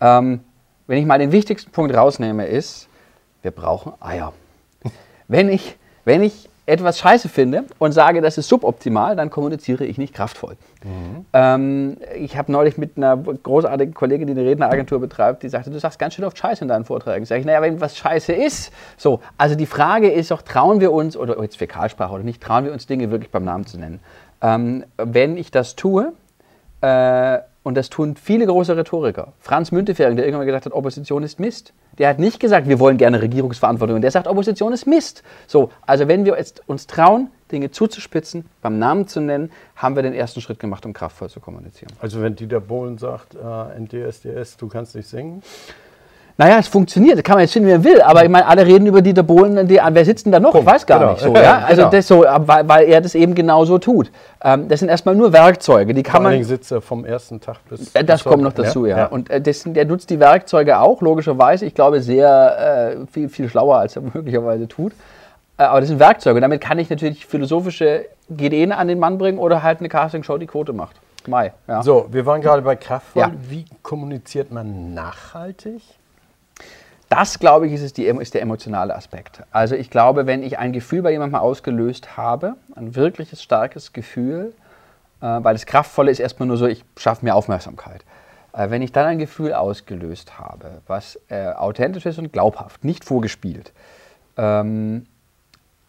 Ähm, 0.00 0.40
wenn 0.86 0.98
ich 0.98 1.06
mal 1.06 1.18
den 1.18 1.32
wichtigsten 1.32 1.70
Punkt 1.70 1.94
rausnehme, 1.94 2.46
ist, 2.46 2.88
wir 3.42 3.50
brauchen 3.50 3.92
Eier. 4.00 4.32
Wenn 5.28 5.48
ich, 5.48 5.76
wenn 6.04 6.22
ich 6.22 6.48
etwas 6.64 6.98
scheiße 6.98 7.28
finde 7.28 7.64
und 7.78 7.92
sage, 7.92 8.20
das 8.20 8.38
ist 8.38 8.48
suboptimal, 8.48 9.16
dann 9.16 9.30
kommuniziere 9.30 9.84
ich 9.84 9.98
nicht 9.98 10.14
kraftvoll. 10.14 10.56
Mhm. 10.84 11.26
Ähm, 11.32 11.96
ich 12.16 12.36
habe 12.36 12.52
neulich 12.52 12.78
mit 12.78 12.96
einer 12.96 13.16
großartigen 13.16 13.94
Kollegin, 13.94 14.28
die 14.28 14.32
eine 14.32 14.44
Redneragentur 14.44 15.00
betreibt, 15.00 15.42
die 15.42 15.48
sagte, 15.48 15.70
du 15.70 15.80
sagst 15.80 15.98
ganz 15.98 16.14
schön 16.14 16.24
oft 16.24 16.38
Scheiße 16.38 16.62
in 16.62 16.68
deinen 16.68 16.84
Vorträgen. 16.84 17.24
Sag 17.24 17.40
ich, 17.40 17.44
naja, 17.44 17.62
wenn 17.62 17.80
was 17.80 17.96
Scheiße 17.96 18.32
ist. 18.32 18.72
So, 18.96 19.20
also 19.38 19.56
die 19.56 19.66
Frage 19.66 20.10
ist 20.10 20.30
doch, 20.30 20.42
trauen 20.42 20.80
wir 20.80 20.92
uns, 20.92 21.16
oder 21.16 21.40
jetzt 21.42 21.56
Fäkalsprache 21.56 22.14
oder 22.14 22.24
nicht, 22.24 22.40
trauen 22.40 22.64
wir 22.64 22.72
uns 22.72 22.86
Dinge 22.86 23.10
wirklich 23.10 23.30
beim 23.30 23.44
Namen 23.44 23.66
zu 23.66 23.78
nennen. 23.78 23.98
Ähm, 24.40 24.84
wenn 24.96 25.36
ich 25.36 25.50
das 25.50 25.74
tue, 25.74 26.12
äh, 26.80 27.38
und 27.62 27.76
das 27.76 27.90
tun 27.90 28.16
viele 28.16 28.46
große 28.46 28.76
Rhetoriker. 28.76 29.32
Franz 29.38 29.70
Müntefering, 29.70 30.16
der 30.16 30.26
irgendwann 30.26 30.46
gesagt 30.46 30.66
hat, 30.66 30.72
Opposition 30.72 31.22
ist 31.22 31.38
Mist. 31.38 31.72
Der 31.98 32.08
hat 32.08 32.18
nicht 32.18 32.40
gesagt, 32.40 32.68
wir 32.68 32.80
wollen 32.80 32.96
gerne 32.96 33.22
Regierungsverantwortung. 33.22 34.00
Der 34.00 34.10
sagt, 34.10 34.26
Opposition 34.26 34.72
ist 34.72 34.86
Mist. 34.86 35.22
So, 35.46 35.70
also 35.86 36.08
wenn 36.08 36.24
wir 36.24 36.36
jetzt 36.36 36.62
uns 36.68 36.86
trauen, 36.86 37.30
Dinge 37.52 37.70
zuzuspitzen, 37.70 38.46
beim 38.62 38.78
Namen 38.78 39.06
zu 39.06 39.20
nennen, 39.20 39.50
haben 39.76 39.94
wir 39.94 40.02
den 40.02 40.14
ersten 40.14 40.40
Schritt 40.40 40.58
gemacht, 40.58 40.86
um 40.86 40.92
kraftvoll 40.92 41.28
zu 41.28 41.38
kommunizieren. 41.38 41.92
Also 42.00 42.22
wenn 42.22 42.34
Dieter 42.34 42.60
Bohlen 42.60 42.98
sagt, 42.98 43.34
äh, 43.34 43.78
NDSDS, 43.78 44.56
du 44.56 44.68
kannst 44.68 44.96
nicht 44.96 45.08
singen, 45.08 45.42
naja, 46.38 46.58
es 46.58 46.68
funktioniert, 46.68 47.18
das 47.18 47.24
kann 47.24 47.34
man 47.34 47.42
jetzt 47.42 47.52
finden, 47.52 47.68
wie 47.68 47.72
man 47.72 47.84
will, 47.84 48.00
aber 48.00 48.24
ich 48.24 48.30
meine, 48.30 48.46
alle 48.46 48.66
reden 48.66 48.86
über 48.86 49.02
Dieter 49.02 49.22
Bohlen, 49.22 49.68
die, 49.68 49.80
wer 49.86 50.04
sitzt 50.04 50.24
denn 50.24 50.32
da 50.32 50.40
noch? 50.40 50.52
Punkt. 50.52 50.66
Ich 50.66 50.74
weiß 50.74 50.86
gar 50.86 50.98
genau. 50.98 51.12
nicht 51.12 51.22
so, 51.22 51.34
ja? 51.34 51.58
Also 51.58 51.82
genau. 51.82 51.90
das 51.90 52.08
so, 52.08 52.24
weil, 52.24 52.68
weil, 52.68 52.84
er 52.86 53.00
das 53.00 53.14
eben 53.14 53.34
genau 53.34 53.64
so 53.64 53.78
tut. 53.78 54.10
Ähm, 54.42 54.68
das 54.68 54.80
sind 54.80 54.88
erstmal 54.88 55.14
nur 55.14 55.32
Werkzeuge, 55.32 55.94
die 55.94 56.02
kann 56.02 56.22
Vor 56.22 56.30
man... 56.30 56.44
sitzt 56.44 56.72
er 56.72 56.80
vom 56.80 57.04
ersten 57.04 57.40
Tag 57.40 57.58
bis... 57.68 57.94
Äh, 57.94 58.04
das 58.04 58.24
kommt 58.24 58.42
noch 58.42 58.52
dazu, 58.52 58.86
ja. 58.86 58.96
ja. 58.96 59.06
Und 59.06 59.30
äh, 59.30 59.40
das, 59.40 59.62
der 59.66 59.84
nutzt 59.84 60.10
die 60.10 60.20
Werkzeuge 60.20 60.78
auch, 60.78 61.02
logischerweise, 61.02 61.66
ich 61.66 61.74
glaube, 61.74 62.00
sehr 62.00 62.96
äh, 63.02 63.06
viel, 63.12 63.28
viel 63.28 63.48
schlauer, 63.48 63.78
als 63.78 63.96
er 63.96 64.02
möglicherweise 64.14 64.68
tut. 64.68 64.92
Äh, 65.58 65.64
aber 65.64 65.80
das 65.80 65.88
sind 65.88 65.98
Werkzeuge, 65.98 66.40
damit 66.40 66.60
kann 66.60 66.78
ich 66.78 66.88
natürlich 66.88 67.26
philosophische 67.26 68.06
Ideen 68.28 68.72
an 68.72 68.88
den 68.88 68.98
Mann 68.98 69.18
bringen 69.18 69.38
oder 69.38 69.62
halt 69.62 69.80
eine 69.80 69.88
Castingshow, 69.88 70.38
die 70.38 70.46
Quote 70.46 70.72
macht. 70.72 70.96
Mai, 71.28 71.52
ja. 71.68 71.82
So, 71.82 72.06
wir 72.10 72.26
waren 72.26 72.40
gerade 72.40 72.62
bei 72.62 72.74
Kraftvoll. 72.76 73.22
Ja. 73.22 73.30
Wie 73.48 73.64
kommuniziert 73.82 74.50
man 74.50 74.94
nachhaltig? 74.94 75.82
Das, 77.12 77.38
glaube 77.38 77.66
ich, 77.66 77.74
ist, 77.74 77.98
die, 77.98 78.06
ist, 78.06 78.32
der 78.32 78.40
emotionale 78.40 78.96
Aspekt. 78.96 79.42
Also 79.50 79.74
ich 79.74 79.90
glaube, 79.90 80.24
wenn 80.24 80.42
ich 80.42 80.58
ein 80.58 80.72
Gefühl 80.72 81.02
bei 81.02 81.10
jemandem 81.10 81.38
ausgelöst 81.38 82.16
habe, 82.16 82.54
ein 82.74 82.96
wirkliches 82.96 83.42
starkes 83.42 83.92
Gefühl, 83.92 84.54
äh, 85.20 85.26
weil 85.26 85.52
das 85.52 85.66
Kraftvolle 85.66 86.10
ist 86.10 86.20
erstmal 86.20 86.46
nur 86.46 86.56
so, 86.56 86.66
ich 86.66 86.86
schaffe 86.96 87.26
mir 87.26 87.34
Aufmerksamkeit. 87.34 88.02
Äh, 88.54 88.70
wenn 88.70 88.80
ich 88.80 88.92
dann 88.92 89.04
ein 89.04 89.18
Gefühl 89.18 89.52
ausgelöst 89.52 90.38
habe, 90.38 90.80
was 90.86 91.20
äh, 91.28 91.48
authentisch 91.48 92.06
ist 92.06 92.16
und 92.16 92.32
glaubhaft, 92.32 92.82
nicht 92.82 93.04
vorgespielt, 93.04 93.74
ähm, 94.38 95.04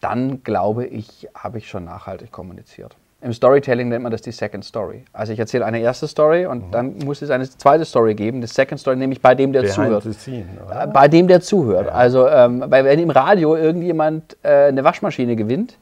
dann 0.01 0.43
glaube 0.43 0.85
ich, 0.85 1.29
habe 1.33 1.57
ich 1.57 1.69
schon 1.69 1.85
nachhaltig 1.85 2.33
kommuniziert. 2.33 2.97
Im 3.23 3.31
Storytelling 3.31 3.87
nennt 3.87 4.03
man 4.03 4.11
das 4.11 4.21
die 4.21 4.33
Second 4.33 4.65
Story. 4.65 5.05
Also 5.13 5.31
ich 5.31 5.39
erzähle 5.39 5.65
eine 5.65 5.79
erste 5.79 6.07
Story 6.07 6.45
und 6.45 6.67
mhm. 6.67 6.71
dann 6.71 6.97
muss 7.05 7.21
es 7.21 7.29
eine 7.29 7.49
zweite 7.49 7.85
Story 7.85 8.15
geben. 8.15 8.41
Die 8.41 8.47
Second 8.47 8.81
Story 8.81 8.97
nämlich 8.97 9.21
bei 9.21 9.33
dem, 9.33 9.53
der 9.53 9.61
Behind 9.61 9.75
zuhört. 9.75 10.03
Scene, 10.15 10.45
äh, 10.69 10.87
bei 10.87 11.07
dem, 11.07 11.29
der 11.29 11.39
zuhört. 11.39 11.87
Ja. 11.87 11.93
Also 11.93 12.27
ähm, 12.27 12.65
weil 12.67 12.83
wenn 12.83 12.99
im 12.99 13.09
Radio 13.09 13.55
irgendjemand 13.55 14.35
äh, 14.43 14.65
eine 14.65 14.83
Waschmaschine 14.83 15.37
gewinnt, 15.37 15.77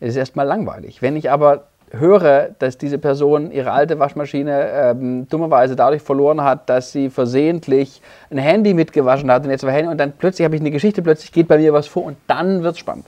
ist 0.00 0.10
es 0.10 0.16
erstmal 0.16 0.46
langweilig. 0.46 1.02
Wenn 1.02 1.14
ich 1.14 1.30
aber 1.30 1.64
höre, 1.92 2.50
dass 2.58 2.78
diese 2.78 2.98
Person 2.98 3.50
ihre 3.50 3.72
alte 3.72 3.98
Waschmaschine 3.98 4.70
ähm, 4.72 5.28
dummerweise 5.28 5.76
dadurch 5.76 6.00
verloren 6.00 6.42
hat, 6.42 6.70
dass 6.70 6.90
sie 6.92 7.10
versehentlich 7.10 8.00
ein 8.30 8.38
Handy 8.38 8.72
mitgewaschen 8.72 9.30
hat 9.30 9.44
und 9.44 9.50
jetzt 9.50 9.64
war 9.64 9.72
Handy 9.72 9.90
und 9.90 9.98
dann 9.98 10.12
plötzlich 10.12 10.44
habe 10.44 10.54
ich 10.54 10.62
eine 10.62 10.70
Geschichte, 10.70 11.02
plötzlich 11.02 11.32
geht 11.32 11.48
bei 11.48 11.58
mir 11.58 11.74
was 11.74 11.86
vor 11.86 12.04
und 12.04 12.16
dann 12.26 12.62
wird 12.62 12.72
es 12.72 12.78
spannend. 12.78 13.04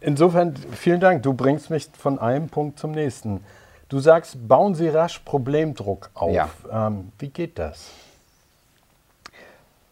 Insofern 0.00 0.54
vielen 0.72 1.00
Dank. 1.00 1.22
Du 1.22 1.34
bringst 1.34 1.70
mich 1.70 1.88
von 1.96 2.18
einem 2.18 2.48
Punkt 2.48 2.78
zum 2.78 2.92
nächsten. 2.92 3.44
Du 3.88 3.98
sagst, 3.98 4.48
bauen 4.48 4.74
Sie 4.74 4.88
rasch 4.88 5.18
Problemdruck 5.20 6.10
auf. 6.14 6.32
Ja. 6.32 6.48
Ähm, 6.72 7.12
wie 7.18 7.28
geht 7.28 7.58
das? 7.58 7.90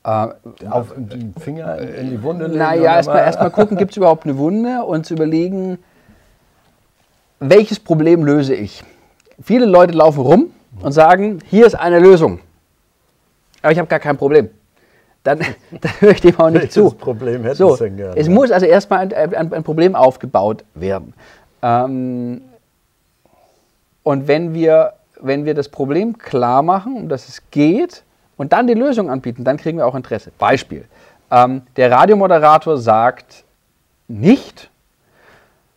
Äh, 0.05 0.29
auf 0.71 0.95
den 0.97 1.35
Finger 1.38 1.79
in 1.79 2.11
die 2.11 2.23
Wunde 2.23 2.47
legen? 2.47 2.59
Naja, 2.59 2.95
erstmal 2.97 3.19
erst 3.19 3.41
mal 3.41 3.50
gucken, 3.50 3.77
gibt 3.77 3.91
es 3.91 3.97
überhaupt 3.97 4.25
eine 4.25 4.38
Wunde 4.38 4.83
und 4.85 5.05
zu 5.05 5.15
überlegen, 5.15 5.79
welches 7.41 7.79
Problem 7.79 8.25
löse 8.25 8.55
ich? 8.55 8.83
Viele 9.43 9.67
Leute 9.67 9.93
laufen 9.95 10.21
rum 10.21 10.50
und 10.81 10.93
sagen, 10.93 11.41
hier 11.50 11.67
ist 11.67 11.75
eine 11.75 11.99
Lösung. 11.99 12.41
aber 13.62 13.73
ich 13.73 13.79
habe 13.79 13.88
gar 13.88 14.00
kein 14.00 14.17
Problem. 14.17 14.49
Dann, 15.25 15.38
dann 15.80 15.92
höre 16.00 16.12
ich 16.12 16.20
dem 16.20 16.38
auch 16.38 16.50
nicht 16.50 16.62
Welches 16.62 16.75
zu. 16.75 16.90
Problem 16.90 17.42
hätten 17.42 17.56
So, 17.56 17.76
denn 17.76 17.96
gerne? 17.96 18.16
es 18.16 18.28
muss 18.28 18.50
also 18.50 18.66
erstmal 18.66 19.00
ein, 19.00 19.12
ein, 19.12 19.52
ein 19.52 19.64
Problem 19.64 19.94
aufgebaut 19.94 20.64
werden. 20.75 21.14
Ähm, 21.62 22.40
und 24.02 24.28
wenn 24.28 24.54
wir, 24.54 24.94
wenn 25.20 25.44
wir 25.44 25.54
das 25.54 25.68
Problem 25.68 26.18
klar 26.18 26.62
machen, 26.62 26.96
um 26.96 27.08
das 27.08 27.28
es 27.28 27.42
geht, 27.50 28.04
und 28.38 28.52
dann 28.52 28.66
die 28.66 28.75
Lösung 28.75 29.10
anbieten, 29.10 29.44
dann 29.44 29.56
kriegen 29.58 29.78
wir 29.78 29.87
auch 29.87 29.94
Interesse. 29.94 30.30
Beispiel. 30.38 30.84
Ähm, 31.30 31.62
der 31.76 31.90
Radiomoderator 31.90 32.78
sagt 32.78 33.44
nicht, 34.06 34.70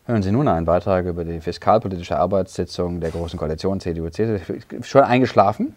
hören 0.06 0.22
Sie 0.22 0.32
nun 0.32 0.48
einen 0.48 0.64
Beitrag 0.64 1.04
über 1.04 1.24
die 1.24 1.40
fiskalpolitische 1.40 2.16
Arbeitssitzung 2.18 3.00
der 3.00 3.10
Großen 3.10 3.38
Koalition 3.38 3.80
CDU, 3.80 4.08
CSU, 4.08 4.38
schon 4.82 5.02
eingeschlafen. 5.02 5.74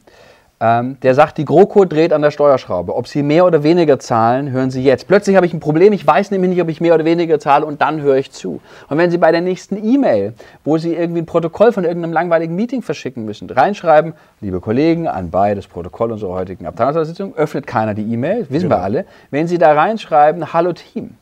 Ähm, 0.62 0.98
der 1.02 1.16
sagt, 1.16 1.38
die 1.38 1.44
GroKo 1.44 1.84
dreht 1.84 2.14
an 2.14 2.22
der 2.22 2.32
Steuerschraube. 2.32 2.96
Ob 2.96 3.10
Sie 3.10 3.24
mehr 3.24 3.46
oder 3.46 3.64
weniger 3.64 4.00
zahlen, 4.00 4.52
hören 4.52 4.72
Sie 4.72 4.82
jetzt. 4.84 5.06
Plötzlich 5.06 5.36
habe 5.36 5.46
ich 5.46 5.54
ein 5.54 5.60
Problem, 5.60 5.92
ich 5.92 6.08
weiß 6.08 6.32
nämlich 6.32 6.50
nicht, 6.52 6.62
ob 6.62 6.70
ich 6.70 6.80
mehr 6.80 6.96
oder 6.96 7.04
weniger 7.04 7.40
zahle 7.40 7.66
und 7.66 7.82
dann 7.82 8.02
höre 8.02 8.16
ich 8.16 8.32
zu. 8.32 8.62
Und 8.88 8.98
wenn 8.98 9.12
Sie 9.12 9.18
bei 9.18 9.34
der 9.34 9.42
nächsten 9.42 9.76
E-Mail, 9.86 10.34
wo 10.64 10.78
Sie 10.78 10.94
irgendwie 10.96 11.22
ein 11.22 11.26
Protokoll 11.26 11.74
von 11.74 11.84
irgendeinem 11.84 12.14
langweiligen 12.14 12.56
Meeting 12.56 12.82
verschicken 12.82 13.26
müssen, 13.26 13.50
reinschreiben, 13.50 14.14
liebe 14.40 14.62
Kollegen, 14.62 15.10
anbei 15.10 15.56
das 15.56 15.68
Protokoll 15.68 16.14
unserer 16.14 16.34
heutigen 16.34 16.66
Abteilungssitzung, 16.66 17.36
öffnet 17.36 17.68
keiner 17.68 17.94
die 17.94 18.14
E-Mail, 18.14 18.48
wissen 18.50 18.70
Genau. 18.70 18.78
wir 18.78 18.84
alle. 18.84 19.06
Wenn 19.32 19.48
Sie 19.48 19.58
da 19.58 19.74
reinschreiben, 19.74 20.54
hallo 20.54 20.72
Team, 20.72 21.18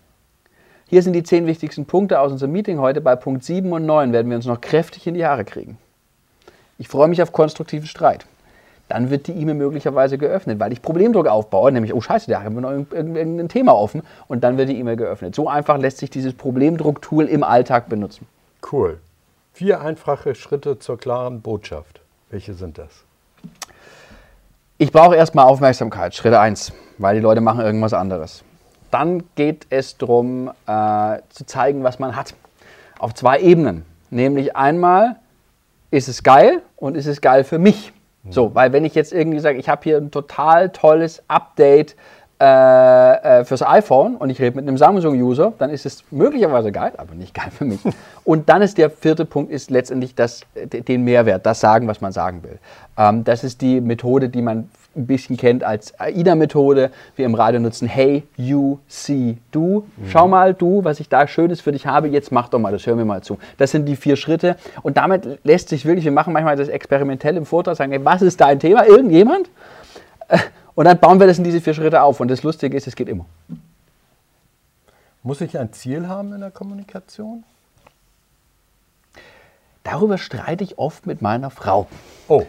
hier 0.86 1.02
sind 1.02 1.14
die 1.14 1.24
zehn 1.24 1.48
wichtigsten 1.48 1.86
Punkte 1.86 2.20
aus 2.20 2.32
unserem 2.32 2.52
Meeting 2.52 2.78
heute. 2.80 3.02
Bei 3.02 3.16
Punkt 3.16 3.44
7 3.44 3.72
und 3.72 3.84
9 3.88 4.14
werden 4.14 4.30
wir 4.30 4.36
uns 4.36 4.46
noch 4.46 4.62
kräftig 4.62 5.08
in 5.08 5.16
die 5.16 5.26
Haare 5.26 5.44
kriegen. 5.44 5.80
Ich 6.78 6.88
freue 6.88 7.08
mich 7.08 7.20
auf 7.24 7.32
konstruktiven 7.32 7.88
Streit. 7.88 8.28
Dann 8.94 9.10
wird 9.10 9.26
die 9.26 9.32
E-Mail 9.32 9.56
möglicherweise 9.56 10.20
geöffnet, 10.20 10.60
weil 10.60 10.72
ich 10.72 10.80
Problemdruck 10.84 11.26
aufbaue, 11.26 11.72
nämlich, 11.72 11.96
oh 11.96 12.02
Scheiße, 12.02 12.30
da 12.30 12.44
haben 12.44 12.54
wir 12.54 12.62
noch 12.62 12.70
irgend- 12.70 12.94
irgend- 12.94 13.18
irgendein 13.18 13.50
Thema 13.50 13.74
offen 13.74 14.04
und 14.28 14.44
dann 14.44 14.56
wird 14.60 14.70
die 14.70 14.78
E-Mail 14.78 14.98
geöffnet. 14.98 15.34
So 15.34 15.50
einfach 15.50 15.80
lässt 15.80 15.98
sich 15.98 16.12
dieses 16.12 16.36
Problemdruck-Tool 16.36 17.26
im 17.26 17.44
Alltag 17.44 17.90
benutzen. 17.90 18.28
Cool. 18.72 19.00
Vier 19.52 19.82
einfache 19.82 20.36
Schritte 20.36 20.78
zur 20.78 21.00
klaren 21.00 21.42
Botschaft. 21.42 22.02
Welche 22.30 22.54
sind 22.54 22.78
das? 22.78 22.90
Ich 24.78 24.92
brauche 24.92 25.16
erstmal 25.16 25.46
Aufmerksamkeit, 25.46 26.14
Schritt 26.14 26.36
1, 26.36 26.72
weil 27.00 27.16
die 27.16 27.22
Leute 27.22 27.42
machen 27.42 27.62
irgendwas 27.62 27.94
anderes. 27.94 28.44
Dann 28.92 29.24
geht 29.34 29.66
es 29.72 29.98
darum, 29.98 30.52
äh, 30.68 31.18
zu 31.30 31.48
zeigen, 31.48 31.84
was 31.84 31.98
man 31.98 32.16
hat. 32.16 32.36
Auf 33.00 33.16
zwei 33.16 33.40
Ebenen. 33.40 33.86
Nämlich 34.12 34.56
einmal, 34.56 35.16
ist 35.90 36.10
es 36.10 36.22
geil 36.22 36.62
und 36.76 36.96
ist 36.96 37.08
es 37.08 37.22
geil 37.22 37.44
für 37.44 37.58
mich? 37.58 37.92
So, 38.30 38.56
weil 38.56 38.72
wenn 38.72 38.86
ich 38.86 38.96
jetzt 38.96 39.12
irgendwie 39.12 39.40
sage, 39.40 39.58
ich 39.58 39.68
habe 39.68 39.82
hier 39.84 39.98
ein 39.98 40.10
total 40.10 40.70
tolles 40.70 41.24
Update 41.28 41.96
äh, 42.40 42.46
äh, 43.40 43.46
fürs 43.46 43.62
iPhone 43.62 44.16
und 44.16 44.30
ich 44.30 44.40
rede 44.40 44.56
mit 44.56 44.68
einem 44.68 44.78
Samsung-User, 44.78 45.54
dann 45.60 45.70
ist 45.70 45.86
es 45.86 46.04
möglicherweise 46.12 46.72
geil, 46.72 46.94
aber 46.98 47.16
nicht 47.16 47.34
geil 47.34 47.50
für 47.52 47.64
mich. 47.64 47.80
Und 48.26 48.50
dann 48.50 48.62
ist 48.62 48.78
der 48.78 48.90
vierte 48.90 49.24
Punkt 49.24 49.52
ist 49.52 49.70
letztendlich 49.70 50.16
das, 50.16 50.42
den 50.56 51.04
Mehrwert, 51.04 51.46
das 51.46 51.60
sagen, 51.60 51.88
was 51.88 52.02
man 52.02 52.12
sagen 52.12 52.44
will. 52.44 52.60
Ähm, 52.98 53.24
das 53.24 53.44
ist 53.44 53.62
die 53.62 53.80
Methode, 53.80 54.30
die 54.30 54.42
man 54.42 54.70
ein 54.96 55.08
bisschen 55.08 55.38
kennt 55.38 55.64
als 55.64 56.00
AIDA-Methode. 56.00 56.92
Wir 57.16 57.26
im 57.26 57.36
Radio 57.36 57.60
nutzen 57.60 57.88
Hey, 57.88 58.24
You, 58.38 58.80
See, 58.88 59.38
Du. 59.52 59.86
Schau 60.10 60.28
mal, 60.28 60.54
du, 60.54 60.84
was 60.84 61.00
ich 61.00 61.10
da 61.10 61.28
Schönes 61.28 61.62
für 61.62 61.72
dich 61.72 61.88
habe, 61.88 62.08
jetzt 62.08 62.32
mach 62.32 62.50
doch 62.50 62.60
mal, 62.60 62.72
das 62.72 62.86
hör 62.86 62.96
mir 62.96 63.06
mal 63.06 63.24
zu. 63.24 63.38
Das 63.58 63.72
sind 63.72 63.86
die 63.86 63.96
vier 63.96 64.16
Schritte. 64.16 64.56
Und 64.84 64.98
damit 64.98 65.40
lässt 65.44 65.70
sich 65.70 65.86
wirklich, 65.86 66.06
wir 66.06 66.12
machen 66.12 66.34
manchmal 66.34 66.56
das 66.56 66.68
experimentell 66.68 67.38
im 67.38 67.46
Vortrag, 67.46 67.76
sagen, 67.76 67.92
hey, 67.92 68.04
was 68.06 68.22
ist 68.22 68.40
dein 68.42 68.60
Thema? 68.60 68.86
Irgendjemand? 68.86 69.50
Äh, 70.28 70.38
Und 70.76 70.86
dann 70.86 71.00
bauen 71.00 71.20
wir 71.20 71.28
das 71.28 71.38
in 71.38 71.44
diese 71.44 71.62
vier 71.62 71.74
Schritte 71.74 72.02
auf. 72.02 72.20
Und 72.20 72.30
das 72.30 72.44
Lustige 72.44 72.76
ist, 72.76 72.88
es 72.88 72.96
geht 72.96 73.08
immer. 73.10 73.26
Muss 75.22 75.40
ich 75.42 75.58
ein 75.58 75.72
Ziel 75.72 76.08
haben 76.08 76.34
in 76.34 76.42
der 76.42 76.52
Kommunikation? 76.52 77.44
Darüber 79.84 80.18
streite 80.18 80.64
ich 80.64 80.78
oft 80.78 81.06
mit 81.06 81.22
meiner 81.22 81.50
Frau. 81.50 81.88
Oh, 82.28 82.44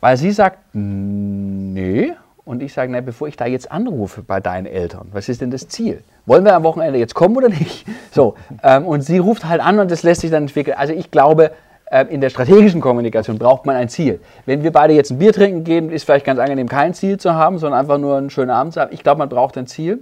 Weil 0.00 0.16
sie 0.16 0.30
sagt, 0.30 0.58
nee. 0.72 2.12
Und 2.44 2.62
ich 2.62 2.72
sage, 2.72 2.90
na, 2.90 3.00
bevor 3.00 3.28
ich 3.28 3.36
da 3.36 3.46
jetzt 3.46 3.70
anrufe 3.70 4.22
bei 4.22 4.40
deinen 4.40 4.66
Eltern, 4.66 5.08
was 5.12 5.28
ist 5.28 5.40
denn 5.40 5.50
das 5.50 5.68
Ziel? 5.68 6.02
Wollen 6.26 6.44
wir 6.44 6.54
am 6.54 6.62
Wochenende 6.64 6.98
jetzt 6.98 7.14
kommen 7.14 7.36
oder 7.36 7.48
nicht? 7.48 7.86
So, 8.12 8.34
ähm, 8.64 8.86
und 8.86 9.02
sie 9.02 9.18
ruft 9.18 9.44
halt 9.44 9.64
an 9.64 9.78
und 9.78 9.88
das 9.88 10.02
lässt 10.02 10.22
sich 10.22 10.32
dann 10.32 10.42
entwickeln. 10.42 10.76
Also 10.76 10.92
ich 10.92 11.12
glaube, 11.12 11.52
ähm, 11.92 12.08
in 12.08 12.20
der 12.20 12.28
strategischen 12.28 12.80
Kommunikation 12.80 13.38
braucht 13.38 13.66
man 13.66 13.76
ein 13.76 13.88
Ziel. 13.88 14.18
Wenn 14.46 14.64
wir 14.64 14.72
beide 14.72 14.94
jetzt 14.94 15.12
ein 15.12 15.18
Bier 15.18 15.32
trinken 15.32 15.62
gehen, 15.62 15.90
ist 15.90 16.02
vielleicht 16.02 16.26
ganz 16.26 16.40
angenehm, 16.40 16.68
kein 16.68 16.92
Ziel 16.92 17.18
zu 17.20 17.34
haben, 17.34 17.58
sondern 17.58 17.78
einfach 17.78 17.98
nur 17.98 18.16
einen 18.16 18.30
schönen 18.30 18.50
Abend 18.50 18.74
zu 18.74 18.80
haben. 18.80 18.92
Ich 18.92 19.04
glaube, 19.04 19.18
man 19.20 19.28
braucht 19.28 19.56
ein 19.56 19.68
Ziel. 19.68 20.00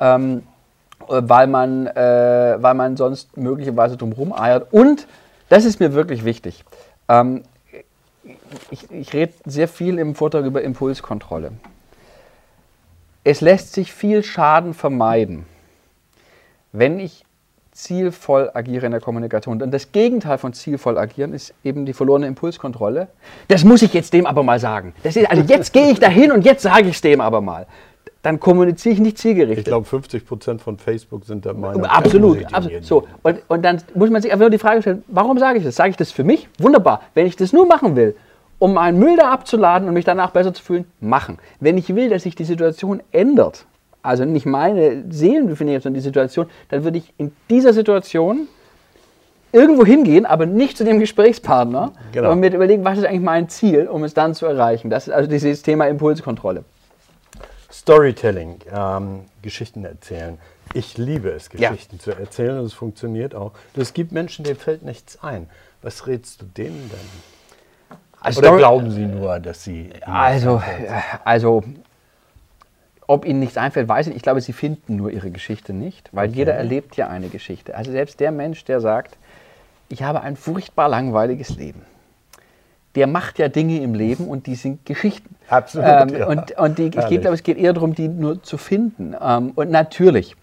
Ähm, 0.00 0.42
äh, 1.08 1.22
weil 1.22 1.46
man, 1.46 1.86
äh, 1.86 2.56
weil 2.58 2.74
man 2.74 2.96
sonst 2.96 3.36
möglicherweise 3.36 3.96
drumherum 3.96 4.32
eiert. 4.32 4.72
Und 4.72 5.06
das 5.48 5.64
ist 5.64 5.80
mir 5.80 5.92
wirklich 5.94 6.24
wichtig. 6.24 6.64
Ähm, 7.08 7.42
ich, 8.70 8.90
ich 8.90 9.12
rede 9.12 9.32
sehr 9.44 9.68
viel 9.68 9.98
im 9.98 10.14
Vortrag 10.14 10.44
über 10.44 10.62
Impulskontrolle. 10.62 11.52
Es 13.22 13.40
lässt 13.40 13.72
sich 13.72 13.92
viel 13.92 14.22
Schaden 14.22 14.74
vermeiden, 14.74 15.46
wenn 16.72 17.00
ich 17.00 17.24
zielvoll 17.72 18.50
agiere 18.54 18.86
in 18.86 18.92
der 18.92 19.00
Kommunikation. 19.00 19.60
Und 19.60 19.70
das 19.72 19.90
Gegenteil 19.90 20.38
von 20.38 20.52
zielvoll 20.52 20.96
agieren 20.96 21.32
ist 21.32 21.52
eben 21.64 21.86
die 21.86 21.92
verlorene 21.92 22.26
Impulskontrolle. 22.26 23.08
Das 23.48 23.64
muss 23.64 23.82
ich 23.82 23.92
jetzt 23.92 24.12
dem 24.12 24.26
aber 24.26 24.44
mal 24.44 24.60
sagen. 24.60 24.94
Das 25.02 25.16
ist, 25.16 25.28
also 25.28 25.42
jetzt 25.42 25.72
gehe 25.72 25.90
ich 25.90 25.98
dahin 25.98 26.30
und 26.30 26.44
jetzt 26.44 26.62
sage 26.62 26.88
ich 26.88 26.94
es 26.94 27.00
dem 27.00 27.20
aber 27.20 27.40
mal. 27.40 27.66
Dann 28.24 28.40
kommuniziere 28.40 28.94
ich 28.94 29.00
nicht 29.00 29.18
zielgerichtet. 29.18 29.58
ich 29.58 29.64
glaube, 29.66 29.84
50 29.84 30.26
Prozent 30.26 30.62
von 30.62 30.78
Facebook 30.78 31.26
sind 31.26 31.44
der 31.44 31.52
Meinung. 31.52 31.84
Absolut, 31.84 32.52
absolut. 32.54 32.82
So, 32.82 33.06
und, 33.22 33.42
und 33.48 33.62
dann 33.62 33.82
muss 33.94 34.08
man 34.08 34.22
sich 34.22 34.32
einfach 34.32 34.44
nur 34.44 34.50
die 34.50 34.56
Frage 34.58 34.80
stellen, 34.80 35.04
warum 35.08 35.38
sage 35.38 35.58
ich 35.58 35.64
das? 35.64 35.76
Sage 35.76 35.90
ich 35.90 35.96
das 35.98 36.10
für 36.10 36.24
mich? 36.24 36.48
Wunderbar. 36.58 37.02
Wenn 37.12 37.26
ich 37.26 37.36
das 37.36 37.52
nur 37.52 37.66
machen 37.66 37.96
will, 37.96 38.16
um 38.58 38.72
meinen 38.72 38.98
Müll 38.98 39.16
da 39.18 39.30
abzuladen 39.30 39.88
und 39.88 39.92
mich 39.92 40.06
danach 40.06 40.30
besser 40.30 40.54
zu 40.54 40.62
fühlen, 40.62 40.86
machen. 41.00 41.36
Wenn 41.60 41.76
ich 41.76 41.94
will, 41.94 42.08
dass 42.08 42.22
sich 42.22 42.34
die 42.34 42.44
Situation 42.44 43.02
ändert, 43.12 43.66
also 44.02 44.24
nicht 44.24 44.46
meine 44.46 45.04
Seelenbefindung, 45.10 45.78
sondern 45.80 45.94
die 46.00 46.00
Situation, 46.00 46.46
dann 46.70 46.82
würde 46.82 46.96
ich 46.96 47.12
in 47.18 47.30
dieser 47.50 47.74
Situation 47.74 48.48
irgendwo 49.52 49.84
hingehen, 49.84 50.24
aber 50.24 50.46
nicht 50.46 50.78
zu 50.78 50.84
dem 50.84 50.98
Gesprächspartner, 50.98 51.92
Genau. 52.12 52.28
aber 52.28 52.36
mir 52.36 52.54
überlegen, 52.54 52.84
was 52.86 52.96
ist 52.96 53.04
eigentlich 53.04 53.20
mein 53.20 53.50
Ziel, 53.50 53.86
um 53.86 54.02
es 54.02 54.14
dann 54.14 54.34
zu 54.34 54.46
erreichen. 54.46 54.88
Das 54.88 55.08
ist 55.08 55.12
also 55.12 55.28
dieses 55.28 55.62
Thema 55.62 55.86
Impulskontrolle. 55.88 56.64
Storytelling, 57.74 58.60
ähm, 58.72 59.24
Geschichten 59.42 59.84
erzählen. 59.84 60.38
Ich 60.74 60.96
liebe 60.96 61.30
es, 61.30 61.50
Ja. 61.52 61.70
Geschichten 61.70 61.98
zu 61.98 62.12
erzählen 62.12 62.58
und 62.58 62.66
es 62.66 62.72
funktioniert 62.72 63.34
auch. 63.34 63.52
Es 63.76 63.92
gibt 63.92 64.12
Menschen, 64.12 64.44
denen 64.44 64.56
fällt 64.58 64.82
nichts 64.82 65.22
ein. 65.22 65.48
Was 65.82 66.06
rätst 66.06 66.40
du 66.40 66.46
denen 66.46 66.88
denn? 66.90 67.98
Also 68.20 68.38
Oder 68.38 68.48
Story- 68.48 68.58
glauben 68.60 68.90
sie 68.92 69.04
nur, 69.06 69.38
dass 69.40 69.64
sie. 69.64 69.90
Also, 70.02 70.58
äh, 70.58 70.88
also, 71.24 71.62
ob 73.06 73.26
ihnen 73.26 73.40
nichts 73.40 73.56
einfällt, 73.58 73.88
weiß 73.88 74.06
ich 74.06 74.10
nicht. 74.12 74.16
Ich 74.18 74.22
glaube, 74.22 74.40
sie 74.40 74.52
finden 74.54 74.96
nur 74.96 75.10
ihre 75.10 75.30
Geschichte 75.30 75.72
nicht, 75.74 76.08
weil 76.12 76.30
jeder 76.30 76.54
erlebt 76.54 76.96
ja 76.96 77.08
eine 77.08 77.28
Geschichte. 77.28 77.76
Also 77.76 77.90
selbst 77.90 78.20
der 78.20 78.30
Mensch, 78.30 78.64
der 78.64 78.80
sagt, 78.80 79.18
ich 79.90 80.02
habe 80.04 80.22
ein 80.22 80.36
furchtbar 80.36 80.88
langweiliges 80.88 81.50
Leben, 81.56 81.82
der 82.94 83.06
macht 83.06 83.38
ja 83.38 83.48
Dinge 83.48 83.80
im 83.80 83.94
Leben 83.94 84.28
und 84.28 84.46
die 84.46 84.54
sind 84.54 84.86
Geschichten. 84.86 85.34
Absolut, 85.48 85.86
Ähm, 85.88 86.08
ja. 86.16 86.26
Und, 86.26 86.52
und 86.52 86.78
die, 86.78 86.86
ich 86.86 86.92
glaube, 86.92 87.34
es 87.34 87.42
geht 87.42 87.58
eher 87.58 87.72
darum, 87.72 87.94
die 87.94 88.08
nur 88.08 88.42
zu 88.42 88.56
finden. 88.56 89.14
Ähm, 89.20 89.52
und 89.54 89.70
natürlich, 89.70 90.36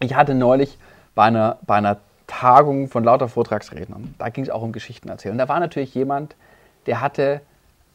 ich 0.00 0.14
hatte 0.14 0.34
neulich 0.34 0.76
bei 1.14 1.24
einer, 1.24 1.58
bei 1.66 1.76
einer 1.76 1.98
Tagung 2.26 2.88
von 2.88 3.04
lauter 3.04 3.28
Vortragsrednern, 3.28 4.14
da 4.18 4.28
ging 4.28 4.44
es 4.44 4.50
auch 4.50 4.62
um 4.62 4.72
Geschichten 4.72 5.08
erzählen. 5.08 5.32
Und 5.32 5.38
da 5.38 5.48
war 5.48 5.60
natürlich 5.60 5.94
jemand, 5.94 6.34
der 6.86 7.00
hatte 7.00 7.40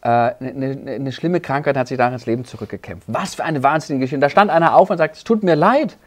äh, 0.02 0.08
eine, 0.08 0.34
eine, 0.40 0.92
eine 0.92 1.12
schlimme 1.12 1.40
Krankheit, 1.40 1.78
hat 1.78 1.88
sich 1.88 1.98
da 1.98 2.08
ins 2.08 2.26
Leben 2.26 2.46
zurückgekämpft. 2.46 3.08
Was 3.08 3.36
für 3.36 3.44
eine 3.44 3.64
wahnsinnige 3.64 4.04
Geschichte. 4.04 4.18
Und 4.18 4.22
da 4.22 4.30
stand 4.30 4.50
einer 4.50 4.76
auf 4.76 4.90
und 4.90 4.98
sagt, 4.98 5.18
es 5.18 5.24
tut 5.24 5.44
mir 5.44 5.56
leid, 5.56 5.98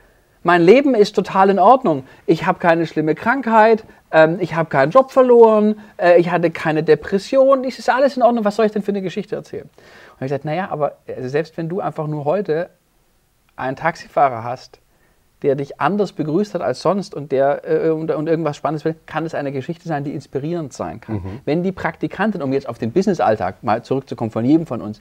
mein 0.47 0.63
Leben 0.63 0.95
ist 0.95 1.17
total 1.17 1.51
in 1.51 1.59
Ordnung. 1.59 2.05
Ich 2.25 2.47
habe 2.47 2.61
keine 2.61 2.87
schlimme 2.87 3.17
Krankheit, 3.17 3.85
ähm, 4.13 4.39
ich 4.39 4.55
habe 4.55 4.69
keinen 4.69 4.93
Job 4.93 5.11
verloren, 5.11 5.81
äh, 5.97 6.21
ich 6.21 6.31
hatte 6.31 6.53
keine 6.53 6.85
Depression, 6.85 7.65
es 7.65 7.81
ist 7.81 7.91
alles 7.91 8.17
in 8.17 8.23
Ordnung, 8.23 8.45
was 8.45 8.55
soll 8.55 8.65
ich 8.65 8.71
denn 8.71 8.83
für 8.83 8.93
eine 8.93 9.03
Geschichte 9.03 9.35
erzählen? 9.35 9.65
Und 9.65 10.15
ich 10.15 10.21
gesagt, 10.21 10.45
naja, 10.45 10.69
aber 10.71 10.99
also 11.09 11.29
selbst 11.29 11.57
wenn 11.57 11.69
du 11.69 11.81
einfach 11.81 12.07
nur 12.07 12.25
heute 12.25 12.71
einen 13.57 13.75
Taxifahrer 13.75 14.45
hast, 14.45 14.79
der 15.43 15.57
dich 15.57 15.81
anders 15.81 16.13
begrüßt 16.13 16.55
hat 16.55 16.63
als 16.63 16.81
sonst 16.81 17.13
und 17.13 17.33
der 17.33 17.63
äh, 17.69 17.91
und, 17.91 18.13
und 18.13 18.29
irgendwas 18.29 18.57
Spannendes 18.57 18.85
will, 18.85 18.95
kann 19.05 19.27
es 19.27 19.35
eine 19.35 19.51
Geschichte 19.51 19.89
sein, 19.89 20.05
die 20.05 20.13
inspirierend 20.13 20.73
sein 20.73 21.01
kann. 21.01 21.41
Wenn 21.45 21.65
die 21.65 21.73
Praktikantin, 21.73 22.41
um 22.41 22.53
jetzt 22.53 22.69
auf 22.69 22.79
den 22.79 22.93
Businessalltag 22.93 23.65
mal 23.65 23.83
zurückzukommen 23.83 24.31
von 24.31 24.45
jedem 24.45 24.65
von 24.65 24.81
uns, 24.81 25.01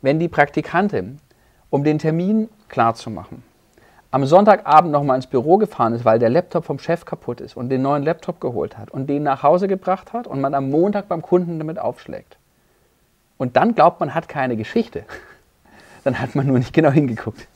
wenn 0.00 0.18
die 0.18 0.28
Praktikantin, 0.28 1.18
um 1.68 1.84
den 1.84 1.98
Termin 1.98 2.48
klarzumachen, 2.68 3.42
am 4.10 4.24
Sonntagabend 4.24 4.92
nochmal 4.92 5.16
ins 5.16 5.26
Büro 5.26 5.56
gefahren 5.56 5.92
ist, 5.94 6.04
weil 6.04 6.18
der 6.18 6.30
Laptop 6.30 6.64
vom 6.64 6.78
Chef 6.78 7.04
kaputt 7.04 7.40
ist 7.40 7.56
und 7.56 7.68
den 7.68 7.82
neuen 7.82 8.02
Laptop 8.02 8.40
geholt 8.40 8.78
hat 8.78 8.90
und 8.90 9.08
den 9.08 9.22
nach 9.22 9.42
Hause 9.42 9.68
gebracht 9.68 10.12
hat 10.12 10.26
und 10.26 10.40
man 10.40 10.54
am 10.54 10.70
Montag 10.70 11.08
beim 11.08 11.22
Kunden 11.22 11.58
damit 11.58 11.78
aufschlägt. 11.78 12.36
Und 13.38 13.56
dann 13.56 13.74
glaubt 13.74 14.00
man, 14.00 14.14
hat 14.14 14.28
keine 14.28 14.56
Geschichte. 14.56 15.04
dann 16.04 16.20
hat 16.20 16.34
man 16.34 16.46
nur 16.46 16.58
nicht 16.58 16.72
genau 16.72 16.90
hingeguckt. 16.90 17.46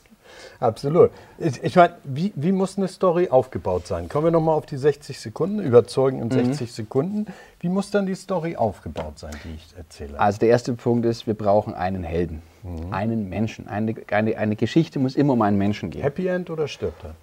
Absolut. 0.61 1.11
Ich, 1.39 1.65
ich 1.65 1.75
meine, 1.75 1.95
wie, 2.05 2.33
wie 2.37 2.53
muss 2.53 2.77
eine 2.77 2.87
Story 2.87 3.29
aufgebaut 3.31 3.87
sein? 3.87 4.11
Kommen 4.11 4.27
wir 4.27 4.31
nochmal 4.31 4.57
auf 4.57 4.67
die 4.67 4.77
60 4.77 5.19
Sekunden, 5.19 5.59
überzeugen 5.59 6.21
in 6.21 6.29
mhm. 6.29 6.53
60 6.53 6.71
Sekunden. 6.71 7.27
Wie 7.61 7.71
muss 7.71 7.91
dann 7.91 8.05
die 8.05 8.15
Story 8.15 8.57
aufgebaut 8.57 9.19
sein, 9.19 9.33
die 9.43 9.55
ich 9.55 9.75
erzähle? 9.77 10.21
Also 10.21 10.39
der 10.39 10.51
erste 10.51 10.75
Punkt 10.75 11.07
ist, 11.07 11.27
wir 11.27 11.35
brauchen 11.35 11.75
einen 11.75 12.05
Helden, 12.05 12.43
mhm. 12.63 12.93
einen 12.93 13.29
Menschen. 13.31 13.69
Eine, 13.69 13.95
eine, 14.11 14.37
eine 14.37 14.55
Geschichte 14.55 14.99
muss 14.99 15.17
immer 15.17 15.33
um 15.33 15.41
einen 15.41 15.57
Menschen 15.57 15.89
gehen. 15.89 16.03
Happy 16.03 16.27
End 16.27 16.51
oder 16.51 16.69
stirbt 16.69 17.05
er? 17.05 17.15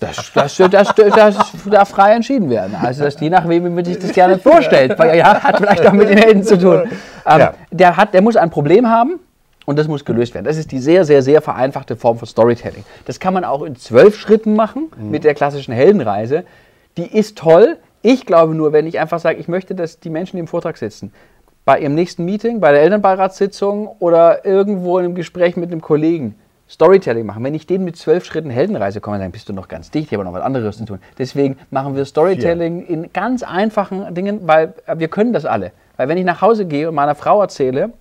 Das, 0.00 0.32
das, 0.34 0.56
das, 0.56 0.70
das, 0.70 0.94
das 0.94 1.52
darf 1.70 1.90
frei 1.90 2.14
entschieden 2.14 2.50
werden. 2.50 2.74
Also 2.74 3.04
das, 3.04 3.20
je 3.20 3.30
nachdem, 3.30 3.64
wie 3.64 3.70
man 3.70 3.84
sich 3.84 4.00
das 4.00 4.12
gerne 4.12 4.36
vorstellt. 4.36 4.98
Ja, 4.98 5.40
hat 5.40 5.58
vielleicht 5.58 5.86
auch 5.86 5.92
mit 5.92 6.08
den 6.08 6.18
Helden 6.18 6.42
zu 6.42 6.58
tun. 6.58 6.90
Ähm, 7.24 7.38
ja. 7.38 7.54
der, 7.70 7.96
hat, 7.96 8.12
der 8.12 8.20
muss 8.20 8.34
ein 8.34 8.50
Problem 8.50 8.88
haben 8.88 9.20
und 9.66 9.78
das 9.78 9.88
muss 9.88 10.04
gelöst 10.04 10.34
werden. 10.34 10.44
Das 10.44 10.56
ist 10.56 10.72
die 10.72 10.78
sehr, 10.78 11.04
sehr, 11.04 11.22
sehr 11.22 11.40
vereinfachte 11.40 11.96
Form 11.96 12.18
von 12.18 12.26
Storytelling. 12.28 12.84
Das 13.04 13.20
kann 13.20 13.34
man 13.34 13.44
auch 13.44 13.62
in 13.62 13.76
zwölf 13.76 14.16
Schritten 14.16 14.54
machen 14.54 14.90
mhm. 14.96 15.10
mit 15.10 15.24
der 15.24 15.34
klassischen 15.34 15.72
Heldenreise. 15.72 16.44
Die 16.96 17.06
ist 17.06 17.38
toll. 17.38 17.78
Ich 18.02 18.26
glaube 18.26 18.54
nur, 18.54 18.72
wenn 18.72 18.86
ich 18.86 18.98
einfach 18.98 19.20
sage, 19.20 19.38
ich 19.38 19.48
möchte, 19.48 19.74
dass 19.74 20.00
die 20.00 20.10
Menschen, 20.10 20.36
die 20.36 20.40
im 20.40 20.48
Vortrag 20.48 20.76
sitzen, 20.76 21.12
bei 21.64 21.78
ihrem 21.78 21.94
nächsten 21.94 22.24
Meeting, 22.24 22.60
bei 22.60 22.72
der 22.72 22.82
Elternbeiratssitzung 22.82 23.86
oder 24.00 24.44
irgendwo 24.44 24.98
in 24.98 25.04
einem 25.04 25.14
Gespräch 25.14 25.56
mit 25.56 25.70
einem 25.70 25.80
Kollegen 25.80 26.34
Storytelling 26.68 27.26
machen. 27.26 27.44
Wenn 27.44 27.54
ich 27.54 27.66
denen 27.66 27.84
mit 27.84 27.96
zwölf 27.96 28.24
Schritten 28.24 28.50
Heldenreise 28.50 29.00
komme, 29.00 29.18
dann 29.18 29.30
bist 29.30 29.48
du 29.48 29.52
noch 29.52 29.68
ganz 29.68 29.90
dicht, 29.90 30.10
ich 30.10 30.14
habe 30.14 30.24
noch 30.24 30.32
was 30.32 30.42
anderes 30.42 30.78
zu 30.78 30.86
tun. 30.86 30.98
Deswegen 31.18 31.58
machen 31.70 31.94
wir 31.94 32.04
Storytelling 32.04 32.86
in 32.86 33.12
ganz 33.12 33.42
einfachen 33.42 34.14
Dingen, 34.14 34.40
weil 34.48 34.74
wir 34.96 35.08
können 35.08 35.32
das 35.32 35.44
alle. 35.44 35.72
Weil 35.98 36.08
wenn 36.08 36.16
ich 36.16 36.24
nach 36.24 36.40
Hause 36.40 36.64
gehe 36.64 36.88
und 36.88 36.94
meiner 36.94 37.14
Frau 37.14 37.42
erzähle, 37.42 37.92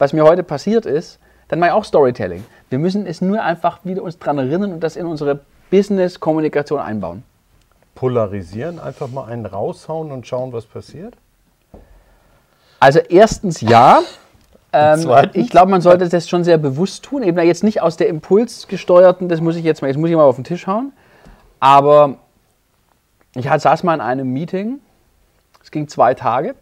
was 0.00 0.14
mir 0.14 0.24
heute 0.24 0.42
passiert 0.42 0.86
ist, 0.86 1.20
dann 1.48 1.58
mache 1.58 1.70
ich 1.70 1.74
auch 1.74 1.84
Storytelling. 1.84 2.42
Wir 2.70 2.78
müssen 2.78 3.06
es 3.06 3.20
nur 3.20 3.42
einfach 3.42 3.84
wieder 3.84 4.02
uns 4.02 4.18
daran 4.18 4.38
erinnern 4.38 4.72
und 4.72 4.80
das 4.80 4.96
in 4.96 5.04
unsere 5.04 5.40
Business-Kommunikation 5.70 6.80
einbauen. 6.80 7.22
Polarisieren, 7.94 8.80
einfach 8.80 9.08
mal 9.08 9.26
einen 9.26 9.44
raushauen 9.44 10.10
und 10.10 10.26
schauen, 10.26 10.54
was 10.54 10.64
passiert? 10.64 11.14
Also 12.80 13.00
erstens 13.10 13.60
ja. 13.60 14.00
Ähm, 14.72 15.06
ich 15.34 15.50
glaube, 15.50 15.70
man 15.70 15.82
sollte 15.82 16.08
das 16.08 16.28
schon 16.28 16.44
sehr 16.44 16.56
bewusst 16.56 17.04
tun. 17.04 17.22
Eben 17.22 17.38
jetzt 17.40 17.62
nicht 17.62 17.82
aus 17.82 17.98
der 17.98 18.08
impulsgesteuerten, 18.08 19.28
das 19.28 19.42
muss 19.42 19.56
ich 19.56 19.64
jetzt 19.64 19.82
mal, 19.82 19.88
jetzt 19.88 19.98
muss 19.98 20.08
ich 20.08 20.16
mal 20.16 20.22
auf 20.22 20.36
den 20.36 20.44
Tisch 20.44 20.66
hauen. 20.66 20.92
Aber 21.58 22.16
ich 23.34 23.44
saß 23.44 23.82
mal 23.82 23.94
in 23.94 24.00
einem 24.00 24.32
Meeting, 24.32 24.80
es 25.62 25.70
ging 25.70 25.88
zwei 25.88 26.14
Tage, 26.14 26.54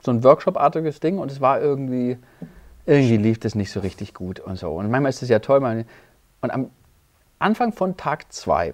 so 0.00 0.10
ein 0.10 0.24
Workshop-artiges 0.24 1.00
Ding 1.00 1.18
und 1.18 1.30
es 1.30 1.42
war 1.42 1.60
irgendwie 1.60 2.16
irgendwie 2.88 3.18
lief 3.18 3.38
das 3.38 3.54
nicht 3.54 3.70
so 3.70 3.80
richtig 3.80 4.14
gut 4.14 4.40
und 4.40 4.56
so. 4.56 4.70
Und 4.70 4.90
manchmal 4.90 5.10
ist 5.10 5.22
es 5.22 5.28
ja 5.28 5.38
toll. 5.40 5.62
und 6.40 6.50
am 6.50 6.70
Anfang 7.38 7.72
von 7.72 7.96
Tag 7.96 8.32
zwei 8.32 8.72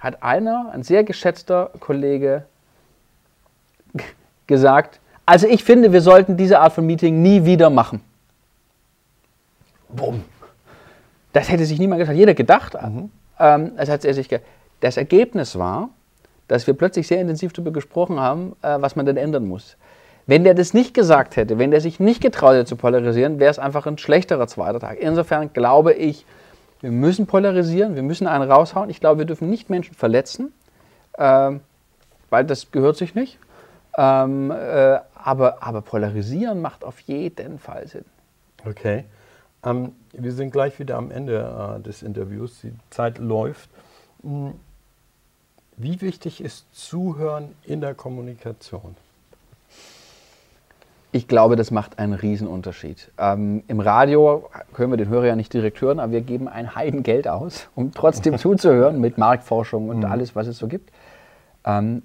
hat 0.00 0.22
einer, 0.22 0.70
ein 0.72 0.82
sehr 0.82 1.04
geschätzter 1.04 1.70
Kollege, 1.78 2.44
gesagt, 4.46 5.00
also 5.24 5.46
ich 5.46 5.64
finde, 5.64 5.92
wir 5.92 6.02
sollten 6.02 6.36
diese 6.36 6.58
Art 6.58 6.72
von 6.72 6.84
Meeting 6.84 7.22
nie 7.22 7.44
wieder 7.44 7.70
machen. 7.70 8.02
Bumm. 9.88 10.24
Das 11.32 11.48
hätte 11.50 11.64
sich 11.64 11.78
niemand 11.78 12.00
gedacht, 12.00 12.16
jeder 12.16 12.34
gedacht. 12.34 12.74
Mhm. 12.74 13.10
Ähm, 13.38 13.76
das, 13.76 13.88
hat 13.88 14.04
er 14.04 14.12
sich 14.12 14.28
das 14.80 14.96
Ergebnis 14.96 15.56
war, 15.56 15.88
dass 16.48 16.66
wir 16.66 16.74
plötzlich 16.74 17.06
sehr 17.06 17.20
intensiv 17.20 17.52
darüber 17.52 17.70
gesprochen 17.70 18.18
haben, 18.18 18.56
äh, 18.60 18.76
was 18.80 18.96
man 18.96 19.06
denn 19.06 19.16
ändern 19.16 19.46
muss. 19.46 19.76
Wenn 20.26 20.44
der 20.44 20.54
das 20.54 20.72
nicht 20.72 20.94
gesagt 20.94 21.36
hätte, 21.36 21.58
wenn 21.58 21.70
der 21.70 21.80
sich 21.80 22.00
nicht 22.00 22.22
getraut 22.22 22.54
hätte 22.54 22.64
zu 22.64 22.76
polarisieren, 22.76 23.38
wäre 23.38 23.50
es 23.50 23.58
einfach 23.58 23.86
ein 23.86 23.98
schlechterer 23.98 24.46
zweiter 24.46 24.80
Tag. 24.80 24.98
Insofern 24.98 25.52
glaube 25.52 25.92
ich, 25.92 26.24
wir 26.80 26.90
müssen 26.90 27.26
polarisieren, 27.26 27.94
wir 27.94 28.02
müssen 28.02 28.26
einen 28.26 28.50
raushauen. 28.50 28.90
Ich 28.90 29.00
glaube, 29.00 29.18
wir 29.18 29.26
dürfen 29.26 29.50
nicht 29.50 29.70
Menschen 29.70 29.94
verletzen, 29.94 30.52
äh, 31.14 31.52
weil 32.30 32.44
das 32.44 32.70
gehört 32.70 32.96
sich 32.96 33.14
nicht. 33.14 33.38
Ähm, 33.96 34.50
äh, 34.50 34.98
aber, 35.14 35.62
aber 35.62 35.82
polarisieren 35.82 36.60
macht 36.60 36.84
auf 36.84 37.00
jeden 37.00 37.58
Fall 37.58 37.86
Sinn. 37.86 38.04
Okay. 38.66 39.04
Ähm, 39.64 39.92
wir 40.12 40.32
sind 40.32 40.50
gleich 40.50 40.78
wieder 40.78 40.96
am 40.96 41.10
Ende 41.10 41.78
äh, 41.78 41.82
des 41.82 42.02
Interviews. 42.02 42.60
Die 42.62 42.72
Zeit 42.90 43.18
läuft. 43.18 43.68
Hm. 44.22 44.54
Wie 45.76 46.00
wichtig 46.00 46.40
ist 46.40 46.66
Zuhören 46.72 47.54
in 47.64 47.80
der 47.80 47.94
Kommunikation? 47.94 48.96
Ich 51.14 51.28
glaube, 51.28 51.54
das 51.54 51.70
macht 51.70 52.00
einen 52.00 52.12
Riesenunterschied. 52.12 53.12
Ähm, 53.18 53.62
Im 53.68 53.78
Radio 53.78 54.50
können 54.72 54.90
wir 54.90 54.96
den 54.96 55.08
Hörer 55.08 55.26
ja 55.26 55.36
nicht 55.36 55.52
direkt 55.52 55.80
hören, 55.80 56.00
aber 56.00 56.10
wir 56.10 56.22
geben 56.22 56.48
ein 56.48 56.74
Heidengeld 56.74 57.28
aus, 57.28 57.68
um 57.76 57.92
trotzdem 57.94 58.36
zuzuhören 58.38 59.00
mit 59.00 59.16
Marktforschung 59.16 59.90
und 59.90 59.98
mhm. 59.98 60.06
alles, 60.06 60.34
was 60.34 60.48
es 60.48 60.58
so 60.58 60.66
gibt. 60.66 60.90
Ähm, 61.64 62.02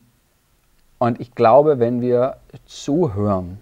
und 1.00 1.19
ich 1.19 1.34
glaube, 1.34 1.80
wenn 1.80 2.02
wir 2.02 2.38
zuhören, 2.67 3.58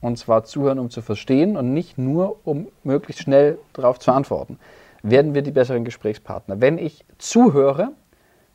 und 0.00 0.18
zwar 0.18 0.42
zuhören, 0.42 0.80
um 0.80 0.90
zu 0.90 1.02
verstehen 1.02 1.56
und 1.56 1.72
nicht 1.72 1.96
nur, 1.96 2.40
um 2.42 2.66
möglichst 2.82 3.22
schnell 3.22 3.58
darauf 3.74 4.00
zu 4.00 4.10
antworten, 4.10 4.58
werden 5.04 5.34
wir 5.34 5.42
die 5.42 5.52
besseren 5.52 5.84
Gesprächspartner. 5.84 6.60
Wenn 6.60 6.78
ich 6.78 7.04
zuhöre, 7.18 7.92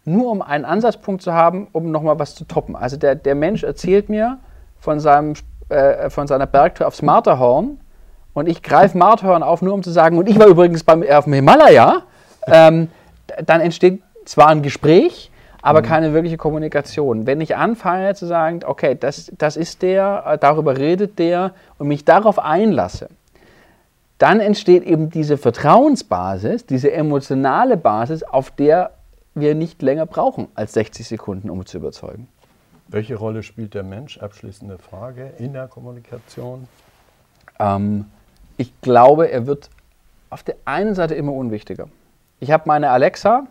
nur 0.03 0.29
um 0.31 0.41
einen 0.41 0.65
Ansatzpunkt 0.65 1.21
zu 1.21 1.31
haben, 1.31 1.69
um 1.71 1.91
nochmal 1.91 2.19
was 2.19 2.35
zu 2.35 2.43
toppen. 2.43 2.75
Also 2.75 2.97
der, 2.97 3.15
der 3.15 3.35
Mensch 3.35 3.63
erzählt 3.63 4.09
mir 4.09 4.39
von 4.81 4.99
seinem 4.99 5.35
äh, 5.69 6.09
von 6.09 6.27
seiner 6.27 6.47
Bergtour 6.47 6.87
aufs 6.87 7.01
Marterhorn 7.01 7.79
und 8.33 8.47
ich 8.47 8.63
greife 8.63 8.97
Marterhorn 8.97 9.43
auf, 9.43 9.61
nur 9.61 9.73
um 9.73 9.83
zu 9.83 9.91
sagen, 9.91 10.17
und 10.17 10.27
ich 10.27 10.39
war 10.39 10.47
übrigens 10.47 10.83
beim, 10.83 11.03
auf 11.03 11.25
dem 11.25 11.33
Himalaya, 11.33 12.03
ähm, 12.47 12.89
dann 13.45 13.61
entsteht 13.61 14.01
zwar 14.25 14.49
ein 14.49 14.61
Gespräch, 14.61 15.31
aber 15.61 15.81
mhm. 15.81 15.85
keine 15.85 16.13
wirkliche 16.13 16.37
Kommunikation. 16.37 17.25
Wenn 17.25 17.41
ich 17.41 17.55
anfange 17.55 18.15
zu 18.15 18.25
sagen, 18.25 18.61
okay, 18.65 18.97
das, 18.99 19.31
das 19.37 19.55
ist 19.55 19.81
der, 19.81 20.23
äh, 20.27 20.37
darüber 20.37 20.77
redet 20.77 21.19
der 21.19 21.51
und 21.77 21.87
mich 21.87 22.05
darauf 22.05 22.39
einlasse, 22.39 23.09
dann 24.17 24.39
entsteht 24.39 24.83
eben 24.83 25.09
diese 25.09 25.37
Vertrauensbasis, 25.37 26.65
diese 26.65 26.91
emotionale 26.91 27.77
Basis, 27.77 28.23
auf 28.23 28.51
der 28.51 28.91
wir 29.35 29.55
nicht 29.55 29.81
länger 29.81 30.05
brauchen 30.05 30.47
als 30.55 30.73
60 30.73 31.07
Sekunden, 31.07 31.49
um 31.49 31.65
zu 31.65 31.77
überzeugen. 31.77 32.27
Welche 32.93 33.15
Rolle 33.15 33.41
spielt 33.41 33.73
der 33.73 33.81
Mensch? 33.81 34.19
Abschließende 34.19 34.77
Frage 34.77 35.33
in 35.39 35.53
der 35.53 35.67
Kommunikation. 35.67 36.67
Ähm, 37.59 38.05
ich 38.57 38.79
glaube, 38.81 39.31
er 39.31 39.47
wird 39.47 39.71
auf 40.29 40.43
der 40.43 40.57
einen 40.65 40.93
Seite 40.93 41.15
immer 41.15 41.33
unwichtiger. 41.33 41.87
Ich 42.39 42.51
habe 42.51 42.65
meine 42.67 42.91
Alexa 42.91 43.47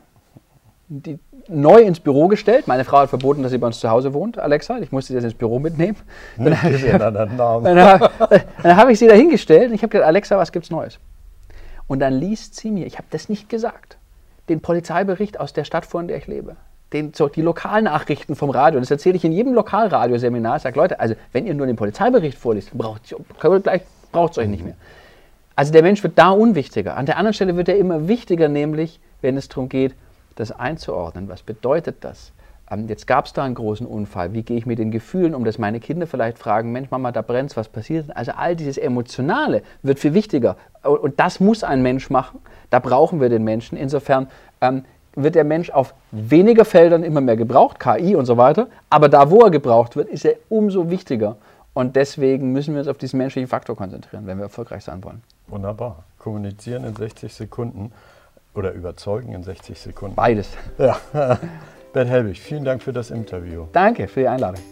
neu 1.49 1.81
ins 1.81 1.99
Büro 1.99 2.29
gestellt. 2.29 2.69
Meine 2.69 2.85
Frau 2.85 2.99
hat 2.99 3.09
verboten, 3.09 3.43
dass 3.43 3.51
sie 3.51 3.59
bei 3.59 3.67
uns 3.67 3.81
zu 3.81 3.91
Hause 3.91 4.15
wohnt, 4.15 4.39
Alexa. 4.39 4.79
Ich 4.79 4.93
musste 4.93 5.09
sie 5.09 5.15
jetzt 5.15 5.25
ins 5.25 5.35
Büro 5.35 5.59
mitnehmen. 5.59 5.97
Dann 6.37 6.63
habe 6.63 6.75
ich, 6.75 6.85
dann 8.63 8.77
hab 8.77 8.89
ich 8.91 8.99
sie 9.01 9.09
da 9.09 9.15
hingestellt 9.15 9.71
und 9.71 9.75
ich 9.75 9.83
habe 9.83 9.91
gesagt, 9.91 10.07
Alexa, 10.07 10.39
was 10.39 10.53
gibt's 10.53 10.71
Neues? 10.71 11.01
Und 11.89 11.99
dann 11.99 12.13
liest 12.13 12.55
sie 12.55 12.71
mir, 12.71 12.87
ich 12.87 12.97
habe 12.97 13.09
das 13.11 13.29
nicht 13.29 13.49
gesagt, 13.49 13.99
den 14.49 14.61
Polizeibericht 14.61 15.41
aus 15.41 15.53
der 15.53 15.65
Stadt, 15.65 15.85
vor 15.85 16.01
der 16.05 16.17
ich 16.17 16.29
lebe 16.29 16.55
den, 16.93 17.15
so, 17.15 17.29
die 17.29 17.43
Lokalnachrichten 17.43 18.37
vom 18.37 18.51
Radio. 18.51 18.81
Das 18.81 18.91
erzähle 18.91 19.17
ich 19.17 19.25
in 19.25 19.33
jedem 19.33 19.55
Lokalradioseminar. 19.55 20.57
Ich 20.57 20.63
sage, 20.63 20.79
Leute, 20.79 21.01
also 21.01 21.15
wenn 21.33 21.47
ihr 21.47 21.55
nur 21.55 21.67
den 21.67 21.77
Polizeibericht 21.77 22.39
vorliest, 22.39 22.73
braucht 22.77 23.03
es 23.11 24.39
euch 24.39 24.49
nicht 24.49 24.65
mehr. 24.65 24.75
Also 25.55 25.73
der 25.73 25.83
Mensch 25.83 26.03
wird 26.03 26.19
da 26.19 26.31
unwichtiger. 26.31 26.97
An 26.97 27.07
der 27.07 27.19
anderen 27.19 27.35
Stelle 27.35 27.57
wird 27.57 27.69
er 27.69 27.77
immer 27.77 28.09
wichtiger, 28.09 28.49
nämlich 28.49 29.01
wenn 29.21 29.37
es 29.37 29.49
darum 29.49 29.69
geht, 29.69 29.95
das 30.35 30.51
einzuordnen. 30.51 31.29
Was 31.29 31.43
bedeutet 31.43 31.97
das? 32.01 32.33
Ähm, 32.71 32.89
jetzt 32.89 33.07
gab 33.07 33.27
es 33.27 33.33
da 33.33 33.45
einen 33.45 33.55
großen 33.55 33.87
Unfall. 33.87 34.33
Wie 34.33 34.43
gehe 34.43 34.57
ich 34.57 34.67
mit 34.67 34.79
den 34.79 34.91
Gefühlen 34.91 35.35
um, 35.35 35.45
dass 35.45 35.59
meine 35.59 35.79
Kinder 35.79 36.07
vielleicht 36.07 36.39
fragen, 36.39 36.73
Mensch, 36.73 36.91
Mama, 36.91 37.13
da 37.13 37.23
brennt 37.23 37.57
was 37.57 37.69
passiert? 37.69 38.17
Also 38.17 38.33
all 38.33 38.57
dieses 38.57 38.79
Emotionale 38.79 39.63
wird 39.83 39.99
viel 39.99 40.15
wichtiger. 40.15 40.57
Und 40.83 41.21
das 41.21 41.39
muss 41.39 41.65
ein 41.65 41.83
Mensch 41.83 42.09
machen. 42.09 42.41
Da 42.71 42.79
brauchen 42.79 43.21
wir 43.21 43.29
den 43.29 43.45
Menschen. 43.45 43.77
Insofern 43.77 44.29
ähm, 44.61 44.85
wird 45.15 45.35
der 45.35 45.45
Mensch 45.45 45.71
auf 45.71 45.95
weniger 46.11 46.65
Feldern 46.65 47.03
immer 47.03 47.21
mehr 47.21 47.37
gebraucht, 47.37 47.79
KI 47.79 48.17
und 48.17 48.27
so 48.27 48.37
weiter. 48.37 48.69
Aber 48.91 49.09
da, 49.09 49.31
wo 49.31 49.41
er 49.41 49.51
gebraucht 49.51 49.97
wird, 49.97 50.09
ist 50.09 50.25
er 50.25 50.37
umso 50.49 50.91
wichtiger. 50.91 51.37
Und 51.75 51.97
deswegen 51.97 52.53
müssen 52.53 52.75
wir 52.75 52.81
uns 52.81 52.89
auf 52.89 52.99
diesen 52.99 53.19
menschlichen 53.19 53.49
Faktor 53.49 53.77
konzentrieren, 53.77 54.27
wenn 54.27 54.39
wir 54.39 54.45
erfolgreich 54.45 54.85
sein 54.85 55.03
wollen. 55.05 55.23
Wunderbar. 55.49 56.05
Kommunizieren 56.19 56.85
in 56.85 56.95
60 56.95 57.33
Sekunden 57.33 57.93
oder 58.55 58.73
überzeugen 58.73 59.33
in 59.33 59.43
60 59.43 59.79
Sekunden. 59.79 60.15
Beides. 60.15 60.51
Ja. 60.79 60.97
Bert 61.93 62.09
Helbig, 62.09 62.41
vielen 62.41 62.65
Dank 62.65 62.83
für 62.83 62.93
das 62.93 63.11
Interview. 63.11 63.67
Danke 63.73 64.09
für 64.09 64.21
die 64.21 64.29
Einladung. 64.29 64.63